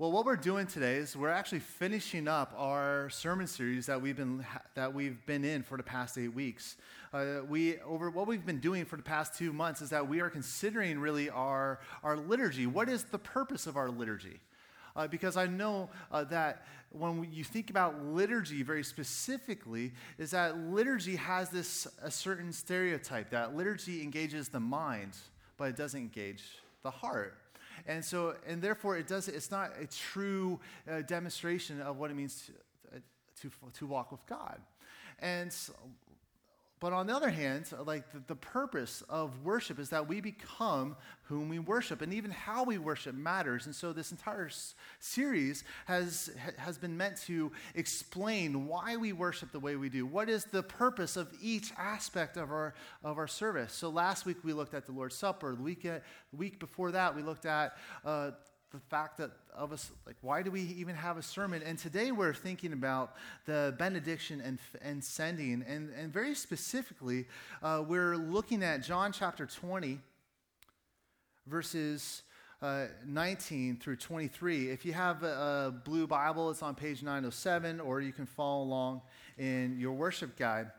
Well, 0.00 0.12
what 0.12 0.26
we're 0.26 0.36
doing 0.36 0.68
today 0.68 0.94
is 0.94 1.16
we're 1.16 1.28
actually 1.28 1.58
finishing 1.58 2.28
up 2.28 2.54
our 2.56 3.10
sermon 3.10 3.48
series 3.48 3.86
that 3.86 4.00
we've 4.00 4.16
been 4.16 4.46
that 4.76 4.94
we've 4.94 5.26
been 5.26 5.44
in 5.44 5.64
for 5.64 5.76
the 5.76 5.82
past 5.82 6.16
eight 6.16 6.32
weeks. 6.32 6.76
Uh, 7.12 7.40
we 7.48 7.80
over 7.80 8.08
what 8.08 8.28
we've 8.28 8.46
been 8.46 8.60
doing 8.60 8.84
for 8.84 8.96
the 8.96 9.02
past 9.02 9.36
two 9.36 9.52
months 9.52 9.82
is 9.82 9.90
that 9.90 10.06
we 10.06 10.20
are 10.20 10.30
considering 10.30 11.00
really 11.00 11.28
our 11.30 11.80
our 12.04 12.16
liturgy. 12.16 12.64
What 12.64 12.88
is 12.88 13.02
the 13.02 13.18
purpose 13.18 13.66
of 13.66 13.76
our 13.76 13.90
liturgy? 13.90 14.38
Uh, 14.94 15.08
because 15.08 15.36
I 15.36 15.48
know 15.48 15.90
uh, 16.12 16.22
that 16.24 16.64
when 16.90 17.26
you 17.32 17.42
think 17.42 17.68
about 17.68 18.00
liturgy 18.04 18.62
very 18.62 18.84
specifically, 18.84 19.90
is 20.16 20.30
that 20.30 20.56
liturgy 20.56 21.16
has 21.16 21.50
this 21.50 21.88
a 22.00 22.10
certain 22.12 22.52
stereotype 22.52 23.30
that 23.30 23.56
liturgy 23.56 24.00
engages 24.00 24.48
the 24.48 24.60
mind, 24.60 25.16
but 25.56 25.70
it 25.70 25.76
doesn't 25.76 25.98
engage 25.98 26.44
the 26.84 26.90
heart. 26.92 27.36
And 27.86 28.04
so, 28.04 28.34
and 28.46 28.60
therefore, 28.60 28.96
it 28.96 29.06
does, 29.06 29.28
it's 29.28 29.50
not 29.50 29.72
a 29.80 29.86
true 29.86 30.60
uh, 30.90 31.02
demonstration 31.02 31.80
of 31.80 31.98
what 31.98 32.10
it 32.10 32.14
means 32.14 32.46
to, 32.46 32.96
uh, 32.96 33.00
to, 33.42 33.50
to 33.78 33.86
walk 33.86 34.12
with 34.12 34.24
God. 34.26 34.60
And 35.20 35.52
so, 35.52 35.72
but 36.80 36.92
on 36.92 37.06
the 37.06 37.14
other 37.14 37.30
hand, 37.30 37.66
like 37.84 38.10
the, 38.12 38.20
the, 38.26 38.36
purpose 38.36 39.02
of 39.08 39.44
worship 39.44 39.78
is 39.78 39.90
that 39.90 40.08
we 40.08 40.20
become 40.20 40.96
whom 41.24 41.48
we 41.48 41.58
worship, 41.58 42.02
and 42.02 42.14
even 42.14 42.30
how 42.30 42.64
we 42.64 42.78
worship 42.78 43.14
matters. 43.14 43.66
And 43.66 43.74
so, 43.74 43.92
this 43.92 44.12
entire 44.12 44.46
s- 44.46 44.74
series 45.00 45.64
has 45.86 46.30
has 46.56 46.78
been 46.78 46.96
meant 46.96 47.16
to 47.22 47.52
explain 47.74 48.66
why 48.66 48.96
we 48.96 49.12
worship 49.12 49.50
the 49.52 49.60
way 49.60 49.76
we 49.76 49.88
do. 49.88 50.06
What 50.06 50.28
is 50.28 50.44
the 50.44 50.62
purpose 50.62 51.16
of 51.16 51.32
each 51.42 51.72
aspect 51.76 52.36
of 52.36 52.50
our 52.50 52.74
of 53.02 53.18
our 53.18 53.28
service? 53.28 53.72
So, 53.72 53.88
last 53.88 54.24
week 54.24 54.38
we 54.44 54.52
looked 54.52 54.74
at 54.74 54.86
the 54.86 54.92
Lord's 54.92 55.16
Supper. 55.16 55.54
The 55.54 55.62
week 55.62 55.86
week 56.32 56.60
before 56.60 56.92
that, 56.92 57.14
we 57.16 57.22
looked 57.22 57.46
at 57.46 57.76
uh, 58.04 58.30
the 58.70 58.78
fact 58.78 59.16
that 59.18 59.30
of 59.56 59.72
us 59.72 59.90
like 60.06 60.16
why 60.20 60.42
do 60.42 60.50
we 60.50 60.60
even 60.60 60.94
have 60.94 61.16
a 61.16 61.22
sermon? 61.22 61.62
And 61.64 61.78
today 61.78 62.12
we're 62.12 62.34
thinking 62.34 62.72
about 62.72 63.14
the 63.46 63.74
benediction 63.78 64.40
and, 64.40 64.58
and 64.82 65.02
sending. 65.02 65.64
And, 65.66 65.90
and 65.98 66.12
very 66.12 66.34
specifically 66.34 67.26
uh, 67.62 67.82
we're 67.86 68.16
looking 68.16 68.62
at 68.62 68.82
john 68.82 69.12
chapter 69.12 69.46
20 69.46 69.98
verses 71.46 72.22
uh, 72.60 72.86
19 73.06 73.76
through 73.76 73.96
23 73.96 74.70
if 74.70 74.84
you 74.84 74.92
have 74.92 75.22
a, 75.22 75.68
a 75.68 75.70
blue 75.70 76.06
bible 76.06 76.50
it's 76.50 76.62
on 76.62 76.74
page 76.74 77.02
907 77.02 77.80
or 77.80 78.00
you 78.00 78.12
can 78.12 78.26
follow 78.26 78.64
along 78.64 79.00
in 79.38 79.78
your 79.78 79.92
worship 79.92 80.36
guide. 80.36 80.70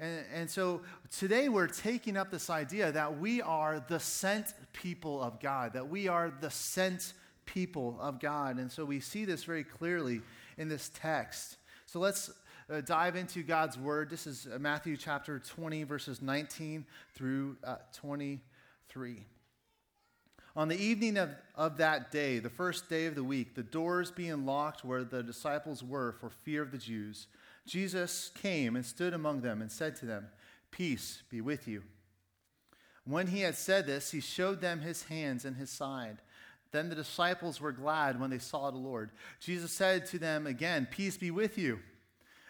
And, 0.00 0.24
and 0.32 0.50
so 0.50 0.82
today 1.16 1.48
we're 1.48 1.66
taking 1.66 2.16
up 2.16 2.30
this 2.30 2.50
idea 2.50 2.92
that 2.92 3.18
we 3.18 3.40
are 3.42 3.84
the 3.88 3.98
sent 3.98 4.54
people 4.72 5.22
of 5.22 5.40
God, 5.40 5.72
that 5.72 5.88
we 5.88 6.08
are 6.08 6.32
the 6.40 6.50
sent 6.50 7.14
people 7.54 7.98
of 8.00 8.20
God. 8.20 8.58
And 8.58 8.70
so 8.70 8.84
we 8.84 9.00
see 9.00 9.24
this 9.24 9.44
very 9.44 9.64
clearly 9.64 10.20
in 10.56 10.68
this 10.68 10.90
text. 10.94 11.56
So 11.86 11.98
let's 11.98 12.30
uh, 12.70 12.82
dive 12.82 13.16
into 13.16 13.42
God's 13.42 13.78
word. 13.78 14.10
This 14.10 14.26
is 14.26 14.46
uh, 14.52 14.58
Matthew 14.58 14.96
chapter 14.96 15.38
20, 15.38 15.84
verses 15.84 16.20
19 16.20 16.84
through 17.14 17.56
uh, 17.64 17.76
23. 17.94 19.24
On 20.56 20.68
the 20.68 20.76
evening 20.76 21.16
of, 21.16 21.30
of 21.54 21.78
that 21.78 22.10
day, 22.10 22.38
the 22.38 22.50
first 22.50 22.88
day 22.88 23.06
of 23.06 23.14
the 23.14 23.24
week, 23.24 23.54
the 23.54 23.62
doors 23.62 24.10
being 24.10 24.44
locked 24.44 24.84
where 24.84 25.04
the 25.04 25.22
disciples 25.22 25.82
were 25.82 26.12
for 26.12 26.30
fear 26.30 26.62
of 26.62 26.72
the 26.72 26.78
Jews, 26.78 27.28
Jesus 27.66 28.30
came 28.34 28.76
and 28.76 28.84
stood 28.84 29.14
among 29.14 29.40
them 29.40 29.62
and 29.62 29.70
said 29.70 29.96
to 29.96 30.06
them, 30.06 30.26
Peace 30.70 31.22
be 31.30 31.40
with 31.40 31.66
you. 31.68 31.82
When 33.04 33.28
he 33.28 33.40
had 33.40 33.56
said 33.56 33.86
this, 33.86 34.10
he 34.10 34.20
showed 34.20 34.60
them 34.60 34.80
his 34.80 35.04
hands 35.04 35.46
and 35.46 35.56
his 35.56 35.70
side. 35.70 36.18
Then 36.70 36.88
the 36.88 36.94
disciples 36.94 37.60
were 37.60 37.72
glad 37.72 38.20
when 38.20 38.30
they 38.30 38.38
saw 38.38 38.70
the 38.70 38.78
Lord. 38.78 39.10
Jesus 39.40 39.72
said 39.72 40.06
to 40.06 40.18
them 40.18 40.46
again, 40.46 40.86
Peace 40.90 41.16
be 41.16 41.30
with 41.30 41.56
you. 41.56 41.80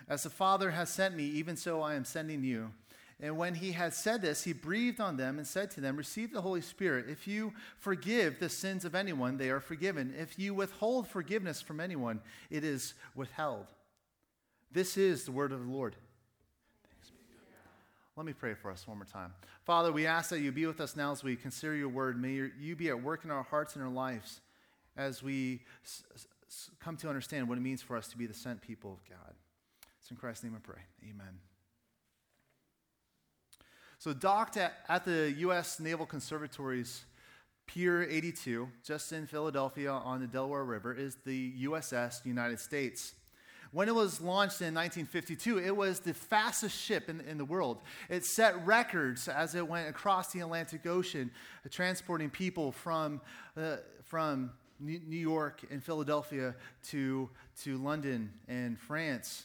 As 0.09 0.23
the 0.23 0.31
Father 0.31 0.71
has 0.71 0.91
sent 0.91 1.15
me, 1.15 1.25
even 1.25 1.57
so 1.57 1.83
I 1.83 1.95
am 1.95 2.05
sending 2.05 2.43
you. 2.43 2.73
And 3.21 3.37
when 3.37 3.55
he 3.55 3.73
had 3.73 3.95
said 3.95 4.23
this, 4.23 4.45
he 4.45 4.53
breathed 4.53 5.01
on 5.01 5.17
them 5.17 5.39
and 5.39 5.47
said 5.47 5.71
to 5.73 5.81
them, 5.81 5.97
Receive 5.97 6.33
the 6.33 6.41
Holy 6.41 6.61
Spirit. 6.61 7.07
If 7.09 7.27
you 7.27 7.53
forgive 7.77 8.39
the 8.39 8.49
sins 8.49 8.85
of 8.85 8.95
anyone, 8.95 9.37
they 9.37 9.51
are 9.51 9.61
forgiven. 9.61 10.15
If 10.17 10.39
you 10.39 10.55
withhold 10.55 11.09
forgiveness 11.09 11.61
from 11.61 11.81
anyone, 11.81 12.21
it 12.49 12.63
is 12.63 12.95
withheld. 13.17 13.67
This 14.71 14.97
is 14.97 15.25
the 15.25 15.33
word 15.33 15.53
of 15.53 15.65
the 15.65 15.71
Lord. 15.71 15.97
Let 18.19 18.27
me 18.27 18.33
pray 18.33 18.55
for 18.55 18.73
us 18.73 18.89
one 18.89 18.99
more 18.99 19.05
time. 19.05 19.33
Father, 19.63 19.93
we 19.93 20.05
ask 20.05 20.31
that 20.31 20.41
you 20.41 20.51
be 20.51 20.67
with 20.67 20.81
us 20.81 20.97
now 20.97 21.13
as 21.13 21.23
we 21.23 21.37
consider 21.37 21.77
your 21.77 21.89
word. 21.89 22.21
May 22.21 22.51
you 22.59 22.75
be 22.75 22.89
at 22.89 23.01
work 23.01 23.25
in 23.25 23.31
our 23.31 23.45
hearts 23.45 23.77
and 23.77 23.85
our 23.85 23.91
lives 23.91 24.41
as 24.97 25.23
we 25.23 25.61
s- 25.85 26.03
s- 26.49 26.71
come 26.81 26.97
to 26.97 27.09
understand 27.09 27.49
what 27.49 27.59
it 27.59 27.61
means 27.61 27.81
for 27.81 27.97
us 27.97 28.09
to 28.09 28.19
be 28.19 28.27
the 28.27 28.35
sent 28.35 28.61
people 28.61 28.93
of 28.93 29.09
God. 29.09 29.37
It's 30.01 30.11
in 30.11 30.17
Christ's 30.17 30.43
name 30.43 30.55
I 30.57 30.59
pray. 30.59 30.81
Amen. 31.09 31.39
So, 34.01 34.13
docked 34.13 34.57
at, 34.57 34.79
at 34.89 35.05
the 35.05 35.33
U.S. 35.39 35.79
Naval 35.79 36.05
Conservatory's 36.05 37.05
Pier 37.69 38.03
82, 38.03 38.69
just 38.83 39.13
in 39.13 39.29
Philadelphia 39.29 39.93
on 39.93 40.21
the 40.23 40.27
Delaware 40.27 40.65
River, 40.65 40.93
is 40.93 41.19
the 41.25 41.53
USS 41.63 42.27
United 42.27 42.59
States. 42.59 43.15
When 43.71 43.89
it 43.89 43.95
was 43.95 44.21
launched 44.21 44.63
in 44.63 44.75
1952, 44.75 45.59
it 45.59 45.77
was 45.77 46.01
the 46.01 46.15
fastest 46.15 46.81
ship 46.81 47.11
in, 47.11 47.21
in 47.21 47.37
the 47.37 47.45
world. 47.45 47.83
It 48.09 48.25
set 48.25 48.65
records 48.67 49.29
as 49.29 49.55
it 49.55 49.67
went 49.67 49.89
across 49.89 50.33
the 50.33 50.41
Atlantic 50.41 50.87
Ocean, 50.87 51.31
uh, 51.65 51.69
transporting 51.71 52.31
people 52.31 52.73
from, 52.73 53.21
uh, 53.57 53.77
from 54.05 54.53
New 54.81 55.19
York 55.19 55.63
and 55.71 55.83
Philadelphia 55.83 56.55
to, 56.89 57.29
to 57.63 57.77
London 57.79 58.33
and 58.47 58.79
France. 58.79 59.45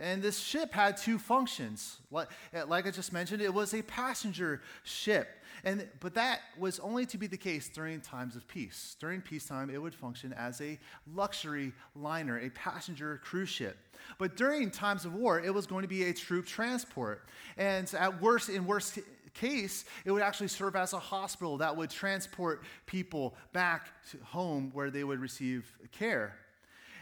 And 0.00 0.22
this 0.22 0.38
ship 0.38 0.72
had 0.72 0.96
two 0.96 1.18
functions. 1.18 1.98
Like, 2.10 2.28
like 2.66 2.86
I 2.86 2.90
just 2.90 3.12
mentioned, 3.12 3.42
it 3.42 3.52
was 3.52 3.74
a 3.74 3.82
passenger 3.82 4.62
ship. 4.84 5.28
And, 5.64 5.86
but 6.00 6.14
that 6.14 6.40
was 6.58 6.80
only 6.80 7.06
to 7.06 7.18
be 7.18 7.26
the 7.26 7.36
case 7.36 7.68
during 7.68 8.00
times 8.00 8.34
of 8.34 8.48
peace. 8.48 8.96
During 8.98 9.20
peacetime, 9.20 9.70
it 9.70 9.80
would 9.80 9.94
function 9.94 10.32
as 10.32 10.60
a 10.60 10.78
luxury 11.14 11.72
liner, 11.94 12.40
a 12.40 12.50
passenger 12.50 13.20
cruise 13.22 13.50
ship. 13.50 13.76
But 14.18 14.36
during 14.36 14.70
times 14.70 15.04
of 15.04 15.14
war, 15.14 15.40
it 15.40 15.52
was 15.52 15.66
going 15.66 15.82
to 15.82 15.88
be 15.88 16.04
a 16.04 16.12
troop 16.12 16.46
transport. 16.46 17.28
And 17.56 17.92
at 17.94 18.20
worst, 18.20 18.48
in 18.48 18.66
worst 18.66 18.98
case, 19.34 19.84
it 20.04 20.10
would 20.10 20.22
actually 20.22 20.48
serve 20.48 20.74
as 20.74 20.94
a 20.94 20.98
hospital 20.98 21.58
that 21.58 21.76
would 21.76 21.90
transport 21.90 22.64
people 22.86 23.34
back 23.52 23.88
home 24.24 24.70
where 24.74 24.90
they 24.90 25.04
would 25.04 25.20
receive 25.20 25.70
care. 25.92 26.34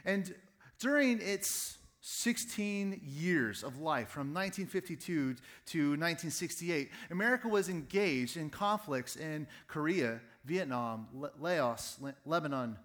And 0.05 0.35
during 0.79 1.21
its 1.21 1.79
16 2.03 3.01
years 3.05 3.63
of 3.63 3.79
life, 3.79 4.09
from 4.09 4.33
1952 4.33 5.35
to 5.67 5.79
1968, 5.91 6.91
America 7.11 7.47
was 7.47 7.69
engaged 7.69 8.37
in 8.39 8.49
conflicts 8.49 9.17
in 9.17 9.47
Korea, 9.67 10.21
Vietnam, 10.45 11.07
Laos, 11.39 11.99
Lebanon, 12.25 12.79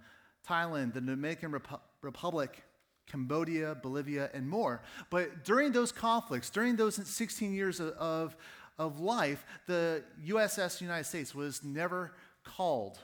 Thailand, 0.48 0.94
the 0.94 1.02
Dominican 1.02 1.52
Repu- 1.52 1.80
Republic, 2.02 2.64
Cambodia, 3.08 3.76
Bolivia, 3.76 4.30
and 4.34 4.48
more. 4.50 4.82
But 5.10 5.46
during 5.46 5.72
those 5.72 5.92
conflicts, 5.92 6.50
during 6.50 6.76
those 6.76 6.96
16 6.96 7.54
years 7.54 7.80
of, 7.80 8.36
of 8.78 9.00
life, 9.00 9.46
the 9.66 10.04
USS 10.28 10.82
United 10.82 11.06
States 11.06 11.34
was 11.34 11.64
never 11.64 12.12
called 12.44 13.00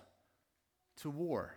to 0.97 1.09
war. 1.09 1.55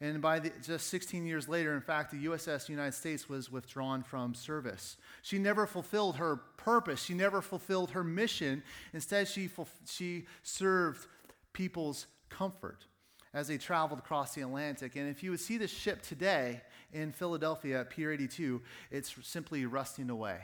And 0.00 0.20
by 0.20 0.40
the, 0.40 0.50
just 0.62 0.88
16 0.88 1.24
years 1.24 1.48
later, 1.48 1.74
in 1.74 1.80
fact, 1.80 2.10
the 2.10 2.26
USS 2.26 2.68
United 2.68 2.94
States 2.94 3.28
was 3.28 3.50
withdrawn 3.50 4.02
from 4.02 4.34
service. 4.34 4.96
She 5.22 5.38
never 5.38 5.66
fulfilled 5.66 6.16
her 6.16 6.36
purpose. 6.56 7.02
She 7.02 7.14
never 7.14 7.40
fulfilled 7.40 7.92
her 7.92 8.02
mission. 8.02 8.62
Instead, 8.92 9.28
she, 9.28 9.48
she 9.86 10.26
served 10.42 11.06
people's 11.52 12.06
comfort 12.28 12.86
as 13.32 13.48
they 13.48 13.56
traveled 13.56 13.98
across 13.98 14.34
the 14.34 14.42
Atlantic. 14.42 14.96
And 14.96 15.08
if 15.08 15.22
you 15.22 15.30
would 15.30 15.40
see 15.40 15.58
the 15.58 15.68
ship 15.68 16.02
today 16.02 16.60
in 16.92 17.12
Philadelphia 17.12 17.80
at 17.80 17.90
Pier 17.90 18.12
82, 18.12 18.62
it's 18.90 19.14
simply 19.22 19.64
rusting 19.66 20.10
away. 20.10 20.38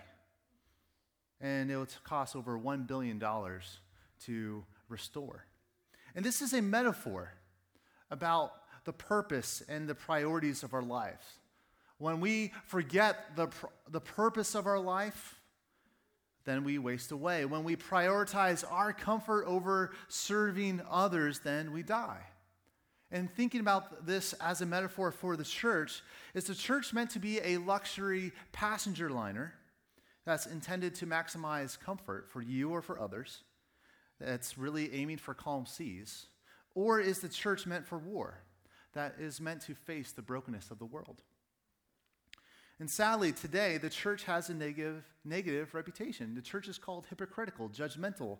And 1.40 1.70
it 1.70 1.76
would 1.76 1.94
cost 2.04 2.36
over 2.36 2.58
$1 2.58 2.86
billion 2.86 3.20
to 4.26 4.64
restore. 4.88 5.44
And 6.14 6.24
this 6.24 6.42
is 6.42 6.52
a 6.52 6.62
metaphor 6.62 7.32
about 8.10 8.52
the 8.90 8.94
purpose 8.94 9.62
and 9.68 9.88
the 9.88 9.94
priorities 9.94 10.64
of 10.64 10.74
our 10.74 10.82
lives. 10.82 11.24
When 11.98 12.18
we 12.18 12.52
forget 12.64 13.36
the, 13.36 13.46
the 13.88 14.00
purpose 14.00 14.56
of 14.56 14.66
our 14.66 14.80
life, 14.80 15.40
then 16.44 16.64
we 16.64 16.76
waste 16.76 17.12
away. 17.12 17.44
When 17.44 17.62
we 17.62 17.76
prioritize 17.76 18.64
our 18.68 18.92
comfort 18.92 19.44
over 19.46 19.92
serving 20.08 20.82
others, 20.90 21.38
then 21.38 21.72
we 21.72 21.84
die. 21.84 22.18
And 23.12 23.30
thinking 23.30 23.60
about 23.60 24.06
this 24.06 24.32
as 24.40 24.60
a 24.60 24.66
metaphor 24.66 25.12
for 25.12 25.36
the 25.36 25.44
church, 25.44 26.02
is 26.34 26.42
the 26.42 26.54
church 26.56 26.92
meant 26.92 27.10
to 27.10 27.20
be 27.20 27.38
a 27.38 27.58
luxury 27.58 28.32
passenger 28.50 29.08
liner 29.08 29.54
that's 30.26 30.46
intended 30.46 30.96
to 30.96 31.06
maximize 31.06 31.78
comfort 31.78 32.28
for 32.28 32.42
you 32.42 32.70
or 32.70 32.82
for 32.82 33.00
others, 33.00 33.44
that's 34.18 34.58
really 34.58 34.92
aiming 34.92 35.18
for 35.18 35.32
calm 35.32 35.64
seas? 35.64 36.26
Or 36.74 36.98
is 36.98 37.20
the 37.20 37.28
church 37.28 37.68
meant 37.68 37.86
for 37.86 37.98
war? 37.98 38.42
That 38.94 39.16
is 39.18 39.40
meant 39.40 39.62
to 39.62 39.74
face 39.74 40.12
the 40.12 40.22
brokenness 40.22 40.70
of 40.70 40.78
the 40.78 40.84
world. 40.84 41.22
And 42.78 42.88
sadly, 42.88 43.32
today, 43.32 43.76
the 43.76 43.90
church 43.90 44.24
has 44.24 44.48
a 44.48 44.54
negative, 44.54 45.04
negative 45.24 45.74
reputation. 45.74 46.34
The 46.34 46.40
church 46.40 46.66
is 46.66 46.78
called 46.78 47.06
hypocritical, 47.10 47.68
judgmental, 47.68 48.38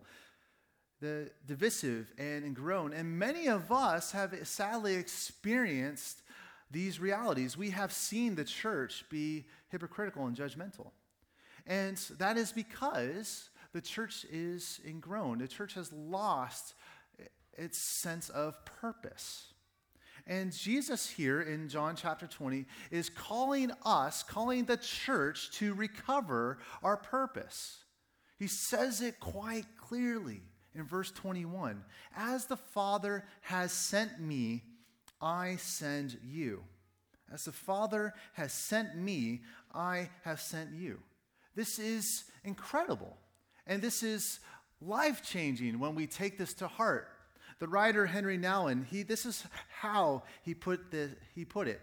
the 1.01 1.31
divisive, 1.47 2.13
and 2.19 2.45
ingrown. 2.45 2.95
And 2.95 3.19
many 3.19 3.49
of 3.49 3.71
us 3.71 4.13
have 4.13 4.35
sadly 4.47 4.95
experienced 4.95 6.23
these 6.71 7.01
realities. 7.01 7.57
We 7.57 7.71
have 7.71 7.93
seen 7.93 8.35
the 8.35 8.45
church 8.45 9.05
be 9.11 9.45
hypocritical 9.69 10.27
and 10.27 10.37
judgmental. 10.37 10.93
And 11.67 11.99
that 12.19 12.39
is 12.39 12.51
because 12.51 13.51
the 13.73 13.81
church 13.81 14.25
is 14.31 14.81
ingrown. 14.87 15.39
The 15.39 15.49
church 15.49 15.75
has 15.75 15.93
lost 15.93 16.75
its 17.53 17.79
sense 17.79 18.31
of 18.31 18.65
purpose. 18.65 19.53
And 20.31 20.53
Jesus 20.53 21.09
here 21.09 21.43
in 21.43 21.69
John 21.69 21.97
chapter 21.97 22.29
20 22.29 22.65
is 22.93 23.11
calling 23.11 23.73
us, 23.85 24.23
calling 24.23 24.65
the 24.65 24.77
church 24.77 25.51
to 25.59 25.75
recover 25.75 26.59
our 26.85 26.97
purpose. 26.97 27.79
He 28.39 28.47
says 28.47 29.03
it 29.03 29.19
quite 29.19 29.67
clearly 29.77 30.43
in 30.73 30.85
verse 30.85 31.11
21 31.11 31.83
As 32.17 32.47
the 32.47 32.57
Father 32.57 33.25
has 33.41 33.73
sent 33.73 34.21
me, 34.21 34.63
I 35.21 35.57
send 35.57 36.17
you. 36.25 36.63
As 37.33 37.47
the 37.47 37.53
Father 37.53 38.15
has 38.35 38.53
sent 38.53 38.97
me, 38.97 39.41
I 39.75 40.11
have 40.23 40.41
sent 40.41 40.71
you. 40.73 41.01
This 41.57 41.81
is 41.81 42.23
incredible. 42.45 43.17
And 43.67 43.83
this 43.83 44.05
is 44.05 44.39
life 44.81 45.25
changing 45.25 45.81
when 45.81 45.97
we 45.97 46.07
take 46.07 46.39
this 46.39 46.55
to 46.55 46.69
heart. 46.69 47.09
The 47.61 47.69
writer 47.69 48.07
Henri 48.07 48.39
Nouwen, 48.39 48.87
he, 48.87 49.03
this 49.03 49.27
is 49.27 49.45
how 49.69 50.25
he 50.43 50.55
put, 50.55 50.91
the, 50.91 51.11
he 51.35 51.45
put 51.45 51.69
it. 51.69 51.81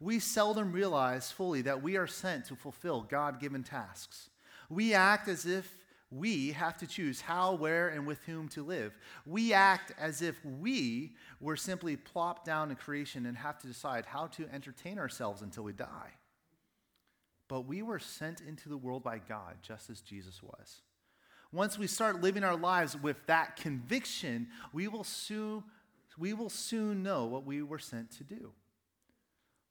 We 0.00 0.18
seldom 0.18 0.72
realize 0.72 1.30
fully 1.30 1.62
that 1.62 1.82
we 1.82 1.96
are 1.96 2.06
sent 2.06 2.46
to 2.46 2.56
fulfill 2.56 3.02
God 3.02 3.38
given 3.38 3.62
tasks. 3.62 4.30
We 4.68 4.94
act 4.94 5.28
as 5.28 5.46
if 5.46 5.70
we 6.10 6.52
have 6.52 6.78
to 6.78 6.86
choose 6.86 7.20
how, 7.20 7.54
where, 7.54 7.88
and 7.88 8.06
with 8.06 8.22
whom 8.24 8.48
to 8.48 8.62
live. 8.62 8.96
We 9.26 9.52
act 9.52 9.92
as 9.98 10.22
if 10.22 10.36
we 10.44 11.14
were 11.40 11.56
simply 11.56 11.96
plopped 11.96 12.44
down 12.44 12.70
in 12.70 12.76
creation 12.76 13.26
and 13.26 13.36
have 13.36 13.58
to 13.58 13.66
decide 13.66 14.06
how 14.06 14.28
to 14.28 14.48
entertain 14.52 14.98
ourselves 14.98 15.42
until 15.42 15.64
we 15.64 15.72
die. 15.72 16.12
But 17.48 17.62
we 17.62 17.82
were 17.82 17.98
sent 17.98 18.40
into 18.40 18.68
the 18.68 18.76
world 18.76 19.02
by 19.02 19.18
God, 19.18 19.56
just 19.62 19.90
as 19.90 20.00
Jesus 20.00 20.42
was. 20.42 20.80
Once 21.56 21.78
we 21.78 21.86
start 21.86 22.20
living 22.20 22.44
our 22.44 22.54
lives 22.54 22.94
with 23.00 23.16
that 23.26 23.56
conviction, 23.56 24.46
we 24.74 24.86
will 24.88 25.02
soon, 25.02 25.64
we 26.18 26.34
will 26.34 26.50
soon 26.50 27.02
know 27.02 27.24
what 27.24 27.46
we 27.46 27.62
were 27.62 27.78
sent 27.78 28.10
to 28.10 28.22
do. 28.22 28.52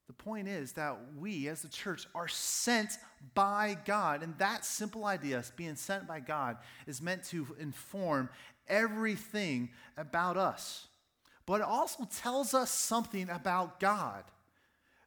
The 0.08 0.14
point 0.14 0.48
is 0.48 0.74
that 0.74 0.98
we, 1.16 1.48
as 1.48 1.62
the 1.62 1.68
church, 1.68 2.08
are 2.16 2.28
sent 2.28 2.98
by 3.36 3.78
God. 3.86 4.24
And 4.24 4.36
that 4.40 4.66
simple 4.66 5.06
idea, 5.06 5.44
being 5.56 5.76
sent 5.76 6.08
by 6.08 6.22
God, 6.22 6.58
is 6.88 7.04
meant 7.04 7.24
to 7.26 7.56
inform 7.60 8.30
everything 8.68 9.70
about 9.96 10.38
us. 10.38 10.88
But 11.46 11.62
it 11.62 11.68
also 11.68 12.06
tells 12.06 12.56
us 12.56 12.72
something 12.72 13.30
about 13.30 13.80
God. 13.80 14.24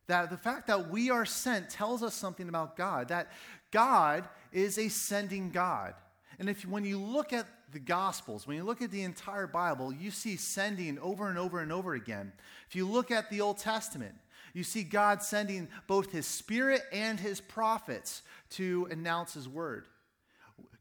That 0.07 0.31
the 0.31 0.37
fact 0.37 0.69
that 0.69 0.91
we 0.91 1.11
are 1.11 1.27
sent 1.27 1.71
tells 1.71 2.05
us 2.05 2.15
something 2.15 2.49
about 2.49 2.77
God. 2.77 3.09
That 3.09 3.33
God 3.73 4.29
is 4.53 4.79
a 4.79 4.89
sending 4.89 5.51
God. 5.51 5.95
And 6.39 6.49
if 6.49 6.65
when 6.65 6.85
you 6.85 6.99
look 6.99 7.33
at 7.33 7.47
the 7.73 7.79
Gospels, 7.79 8.47
when 8.47 8.57
you 8.57 8.65
look 8.65 8.81
at 8.81 8.91
the 8.91 9.03
entire 9.03 9.47
Bible, 9.47 9.93
you 9.93 10.11
see 10.11 10.37
sending 10.37 10.99
over 11.01 11.29
and 11.29 11.39
over 11.39 11.61
and 11.61 11.73
over 11.73 11.95
again. 11.95 12.33
If 12.69 12.77
you 12.77 12.89
look 12.89 13.11
at 13.11 13.31
the 13.31 13.41
Old 13.41 13.59
Testament, 13.59 14.15
you 14.55 14.63
see 14.65 14.83
God 14.83 15.23
sending 15.23 15.69
both 15.87 16.13
his 16.13 16.27
spirit 16.27 16.83
and 16.93 17.19
his 17.19 17.41
prophets 17.41 18.23
to 18.51 18.89
announce 18.91 19.35
his 19.35 19.49
word. 19.49 19.87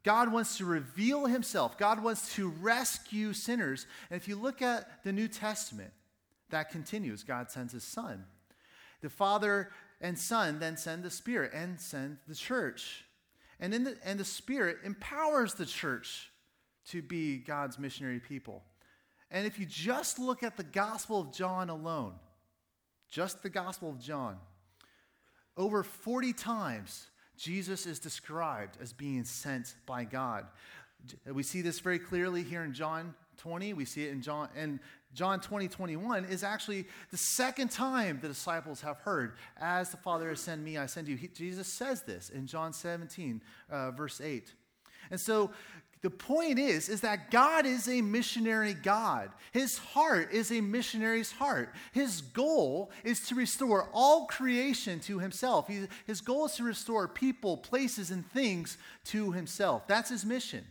God 0.04 0.32
wants 0.32 0.58
to 0.58 0.66
reveal 0.66 1.26
himself. 1.26 1.78
God 1.78 2.02
wants 2.02 2.34
to 2.36 2.50
rescue 2.50 3.34
sinners. 3.34 3.86
And 4.10 4.20
if 4.20 4.28
you 4.28 4.36
look 4.38 4.62
at 4.62 5.04
the 5.04 5.12
New 5.12 5.28
Testament, 5.28 5.92
that 6.50 6.72
continues. 6.72 7.24
God 7.24 7.52
sends 7.52 7.74
his 7.74 7.84
son. 7.84 8.24
The 9.02 9.10
Father 9.10 9.70
and 10.00 10.18
Son 10.18 10.60
then 10.60 10.78
send 10.78 11.04
the 11.04 11.12
Spirit 11.12 11.52
and 11.54 11.80
send 11.80 12.18
the 12.28 12.36
church. 12.36 13.04
And, 13.60 13.74
in 13.74 13.84
the, 13.84 13.98
and 14.04 14.20
the 14.20 14.26
Spirit 14.26 14.78
empowers 14.84 15.54
the 15.56 15.66
church 15.66 16.32
to 16.90 17.02
be 17.02 17.38
God's 17.38 17.80
missionary 17.80 18.20
people. 18.20 18.64
And 19.32 19.46
if 19.46 19.60
you 19.60 19.66
just 19.66 20.20
look 20.20 20.44
at 20.44 20.58
the 20.58 20.64
Gospel 20.64 21.20
of 21.20 21.34
John 21.34 21.70
alone, 21.70 22.14
just 23.10 23.44
the 23.44 23.50
Gospel 23.50 23.90
of 23.90 24.00
John, 24.00 24.38
over 25.58 25.84
40 25.84 26.34
times, 26.34 27.08
Jesus 27.36 27.86
is 27.86 28.00
described 28.00 28.78
as 28.82 28.94
being 28.94 29.24
sent 29.24 29.76
by 29.86 30.04
God. 30.04 30.46
We 31.26 31.44
see 31.44 31.62
this 31.62 31.80
very 31.80 32.00
clearly 32.00 32.44
here 32.44 32.64
in 32.64 32.74
John 32.74 33.14
20. 33.38 33.74
We 33.74 33.86
see 33.86 34.06
it 34.06 34.12
in 34.12 34.22
John, 34.22 34.50
and 34.56 34.80
John 35.18 35.40
20, 35.40 35.68
21 35.68 36.26
is 36.26 36.44
actually 36.44 36.86
the 37.10 37.18
second 37.18 37.72
time 37.72 38.20
the 38.22 38.28
disciples 38.28 38.82
have 38.82 39.00
heard, 39.00 39.34
As 39.60 39.90
the 39.90 39.98
Father 39.98 40.30
has 40.30 40.40
sent 40.40 40.62
me, 40.62 40.78
I 40.78 40.86
send 40.86 41.08
you. 41.08 41.16
He, 41.16 41.28
Jesus 41.28 41.68
says 41.68 42.04
this 42.04 42.30
in 42.30 42.46
John 42.46 42.72
17, 42.72 43.42
uh, 43.72 43.90
verse 43.92 44.22
8. 44.22 44.54
And 45.10 45.20
so 45.20 45.50
the 46.04 46.12
point 46.12 46.60
is 46.60 46.88
is 46.88 47.02
that 47.02 47.32
god 47.32 47.66
is 47.66 47.90
a 47.90 48.02
missionary 48.02 48.76
god. 48.76 49.32
His 49.54 49.80
heart 49.80 50.32
is 50.32 50.52
a 50.52 50.62
missionary's 50.62 51.32
heart. 51.32 51.74
His 51.94 52.22
goal 52.22 52.92
is 53.04 53.22
to 53.30 53.34
restore 53.36 53.90
all 53.94 54.28
creation 54.28 55.00
to 55.00 55.18
himself. 55.18 55.68
He, 55.68 55.88
his 56.06 56.22
goal 56.22 56.46
is 56.46 56.54
to 56.58 56.64
restore 56.64 57.08
people 57.08 57.58
places 57.58 58.12
and 58.12 58.24
things 58.30 58.78
to 59.06 59.32
himself. 59.32 59.88
That's 59.88 60.12
his 60.12 60.24
mission 60.24 60.64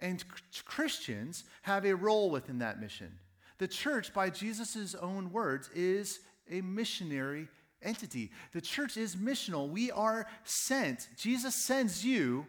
and 0.00 0.22
Christians 0.64 1.44
have 1.62 1.84
a 1.84 1.94
role 1.94 2.30
within 2.30 2.58
that 2.58 2.80
mission. 2.80 3.12
The 3.58 3.68
church, 3.68 4.12
by 4.12 4.30
Jesus' 4.30 4.94
own 4.94 5.32
words, 5.32 5.70
is 5.74 6.20
a 6.50 6.60
missionary 6.60 7.48
entity. 7.82 8.30
The 8.52 8.60
church 8.60 8.96
is 8.96 9.16
missional. 9.16 9.68
We 9.70 9.90
are 9.90 10.26
sent. 10.44 11.08
Jesus 11.16 11.54
sends 11.54 12.04
you 12.04 12.46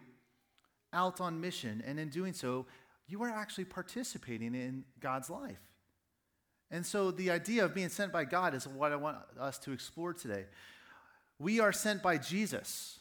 out 0.92 1.20
on 1.20 1.40
mission, 1.40 1.82
and 1.86 1.98
in 1.98 2.08
doing 2.08 2.32
so, 2.32 2.66
you 3.06 3.22
are 3.22 3.30
actually 3.30 3.64
participating 3.64 4.54
in 4.54 4.84
God's 5.00 5.30
life. 5.30 5.58
And 6.70 6.84
so, 6.84 7.10
the 7.10 7.30
idea 7.30 7.64
of 7.64 7.74
being 7.74 7.88
sent 7.88 8.12
by 8.12 8.24
God 8.24 8.54
is 8.54 8.66
what 8.66 8.92
I 8.92 8.96
want 8.96 9.16
us 9.40 9.58
to 9.60 9.72
explore 9.72 10.12
today. 10.12 10.44
We 11.38 11.60
are 11.60 11.72
sent 11.72 12.02
by 12.02 12.18
Jesus. 12.18 12.98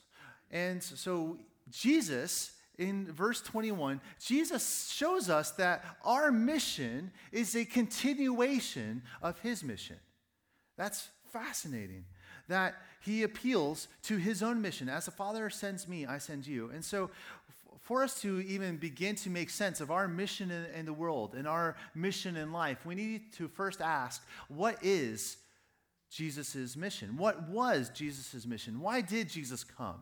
And 0.50 0.82
so, 0.82 1.38
Jesus 1.70 2.52
in 2.78 3.12
verse 3.12 3.42
21, 3.42 4.02
Jesus 4.24 4.92
shows 4.92 5.30
us 5.30 5.52
that 5.52 5.84
our 6.04 6.32
mission 6.32 7.12
is 7.32 7.56
a 7.56 7.66
continuation 7.66 9.02
of 9.22 9.40
his 9.40 9.64
mission. 9.64 9.98
That's 10.78 11.10
fascinating. 11.32 12.06
That 12.48 12.76
he 13.02 13.24
appeals 13.24 13.88
to 14.04 14.18
his 14.18 14.44
own 14.44 14.62
mission. 14.62 14.90
As 14.90 15.06
the 15.06 15.12
Father 15.12 15.50
sends 15.50 15.88
me, 15.88 16.06
I 16.06 16.20
send 16.20 16.46
you. 16.46 16.70
And 16.74 16.86
so, 16.86 17.10
for 17.82 18.04
us 18.04 18.22
to 18.22 18.42
even 18.42 18.76
begin 18.76 19.16
to 19.16 19.30
make 19.30 19.50
sense 19.50 19.80
of 19.80 19.92
our 19.92 20.10
mission 20.10 20.52
in, 20.52 20.86
the 20.86 20.94
world 20.94 21.36
and 21.36 21.48
our 21.48 21.78
mission 21.96 22.36
in 22.36 22.52
life, 22.52 22.86
we 22.86 22.96
need 22.96 23.32
to 23.34 23.48
first 23.48 23.80
ask 23.82 24.22
what 24.50 24.78
is 24.84 25.38
Jesus' 26.10 26.76
mission? 26.76 27.18
What 27.18 27.48
was 27.48 27.90
Jesus' 27.90 28.46
mission? 28.46 28.82
Why 28.82 29.02
did 29.02 29.30
Jesus 29.30 29.64
come? 29.64 30.02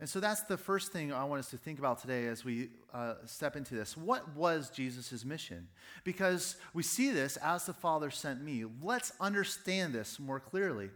And 0.00 0.08
so 0.08 0.20
that's 0.20 0.42
the 0.42 0.56
first 0.56 0.92
thing 0.92 1.12
I 1.12 1.24
want 1.24 1.38
us 1.38 1.50
to 1.50 1.56
think 1.56 1.78
about 1.78 2.00
today 2.00 2.26
as 2.26 2.44
we 2.44 2.70
uh, 2.92 3.14
step 3.26 3.56
into 3.56 3.74
this. 3.74 3.96
What 3.96 4.34
was 4.34 4.70
Jesus' 4.70 5.24
mission? 5.24 5.68
Because 6.02 6.56
we 6.72 6.82
see 6.82 7.10
this 7.10 7.36
as 7.36 7.66
the 7.66 7.72
Father 7.72 8.10
sent 8.10 8.42
me. 8.42 8.64
Let's 8.82 9.12
understand 9.20 9.94
this 9.94 10.18
more 10.18 10.40
clearly. 10.40 10.90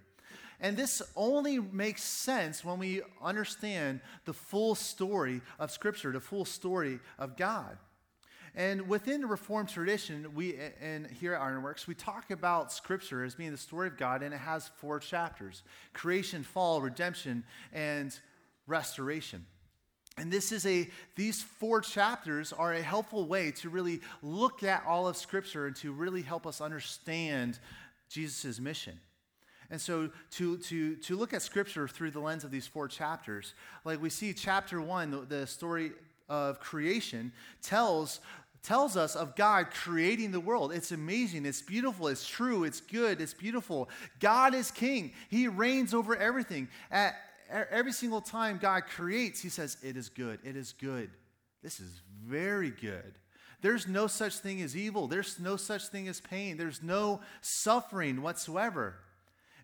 And 0.61 0.77
this 0.77 1.01
only 1.15 1.61
makes 1.61 2.03
sense 2.03 2.65
when 2.65 2.81
we 2.81 3.03
understand 3.23 4.01
the 4.25 4.33
full 4.33 4.75
story 4.75 5.41
of 5.61 5.71
Scripture, 5.71 6.11
the 6.11 6.21
full 6.21 6.45
story 6.45 6.99
of 7.19 7.37
God. 7.37 7.79
And 8.57 8.89
within 8.89 9.21
the 9.21 9.29
Reformed 9.29 9.69
tradition, 9.69 10.35
we 10.35 10.59
and 10.81 11.07
here 11.07 11.35
at 11.35 11.41
Ironworks, 11.41 11.87
we 11.87 11.95
talk 11.95 12.33
about 12.33 12.73
Scripture 12.73 13.23
as 13.23 13.37
being 13.37 13.53
the 13.53 13.57
story 13.57 13.87
of 13.87 13.97
God, 13.97 14.23
and 14.23 14.35
it 14.35 14.39
has 14.39 14.67
four 14.79 14.99
chapters: 14.99 15.63
creation, 15.93 16.43
fall, 16.43 16.81
redemption, 16.81 17.45
and 17.73 18.19
restoration. 18.69 19.45
And 20.17 20.33
this 20.33 20.53
is 20.53 20.67
a, 20.67 20.89
these 21.17 21.43
four 21.43 21.81
chapters 21.81 22.53
are 22.53 22.73
a 22.73 22.83
helpful 22.83 23.27
way 23.27 23.53
to 23.53 23.69
really 23.69 24.01
look 24.23 24.63
at 24.63 24.85
all 24.87 25.07
of 25.07 25.17
Scripture 25.17 25.67
and 25.67 25.77
to 25.77 25.93
really 25.93 26.23
help 26.23 26.47
us 26.47 26.61
understand 26.61 27.59
Jesus' 28.09 28.59
mission. 28.59 28.99
And 29.71 29.81
so 29.81 30.11
to, 30.33 30.59
to, 30.59 30.97
to 30.97 31.17
look 31.17 31.35
at 31.35 31.43
Scripture 31.43 31.87
through 31.87 32.11
the 32.11 32.21
lens 32.21 32.43
of 32.43 32.51
these 32.51 32.67
four 32.67 32.89
chapters, 32.89 33.55
like 33.85 34.03
we 34.03 34.11
see 34.11 34.33
chapter 34.33 34.81
one, 34.81 35.11
the, 35.11 35.19
the 35.19 35.47
story 35.47 35.93
of 36.29 36.61
creation, 36.61 37.33
tells 37.63 38.21
tells 38.65 38.97
us 38.97 39.15
of 39.15 39.37
God 39.37 39.69
creating 39.71 40.33
the 40.33 40.41
world. 40.41 40.73
It's 40.73 40.91
amazing, 40.91 41.47
it's 41.47 41.63
beautiful, 41.63 42.09
it's 42.09 42.27
true, 42.27 42.65
it's 42.65 42.81
good, 42.81 43.21
it's 43.21 43.33
beautiful. 43.33 43.89
God 44.19 44.53
is 44.53 44.73
king, 44.73 45.13
He 45.29 45.47
reigns 45.47 45.95
over 45.95 46.17
everything. 46.17 46.69
At 46.91 47.15
every 47.51 47.93
single 47.93 48.21
time 48.21 48.59
God 48.61 48.85
creates, 48.87 49.41
He 49.41 49.49
says, 49.49 49.77
It 49.83 49.97
is 49.97 50.09
good, 50.09 50.41
it 50.45 50.57
is 50.57 50.73
good. 50.73 51.11
This 51.63 51.81
is 51.81 52.01
very 52.25 52.71
good. 52.71 53.15
There's 53.61 53.89
no 53.89 54.07
such 54.07 54.39
thing 54.39 54.63
as 54.63 54.77
evil. 54.77 55.09
There's 55.09 55.41
no 55.41 55.57
such 55.57 55.89
thing 55.89 56.07
as 56.07 56.21
pain. 56.21 56.57
There's 56.57 56.83
no 56.83 57.21
suffering 57.41 58.23
whatsoever. 58.23 58.95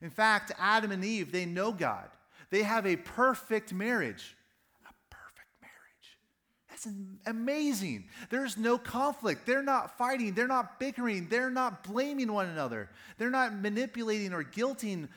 In 0.03 0.11
fact, 0.11 0.53
Adam 0.59 0.91
and 0.91 1.05
Eve, 1.05 1.31
they 1.31 1.47
know 1.47 1.73
God. 1.73 2.09
They 2.51 2.63
have 2.63 2.87
a 2.87 2.97
perfect 2.97 3.73
marriage. 3.73 4.37
A 4.85 4.93
perfect 5.11 5.49
marriage. 5.63 6.19
That's 6.69 6.89
amazing. 7.27 8.05
There's 8.31 8.57
no 8.57 8.79
conflict. 8.79 9.47
They're 9.47 9.63
not 9.63 9.97
fighting. 9.97 10.35
They're 10.35 10.49
not 10.49 10.81
bickering. 10.81 11.29
They're 11.29 11.51
not 11.51 11.85
blaming 11.85 12.33
one 12.33 12.49
another. 12.49 12.91
They're 13.17 13.31
not 13.31 13.55
manipulating 13.55 14.33
or 14.33 14.43
guilting, 14.43 15.09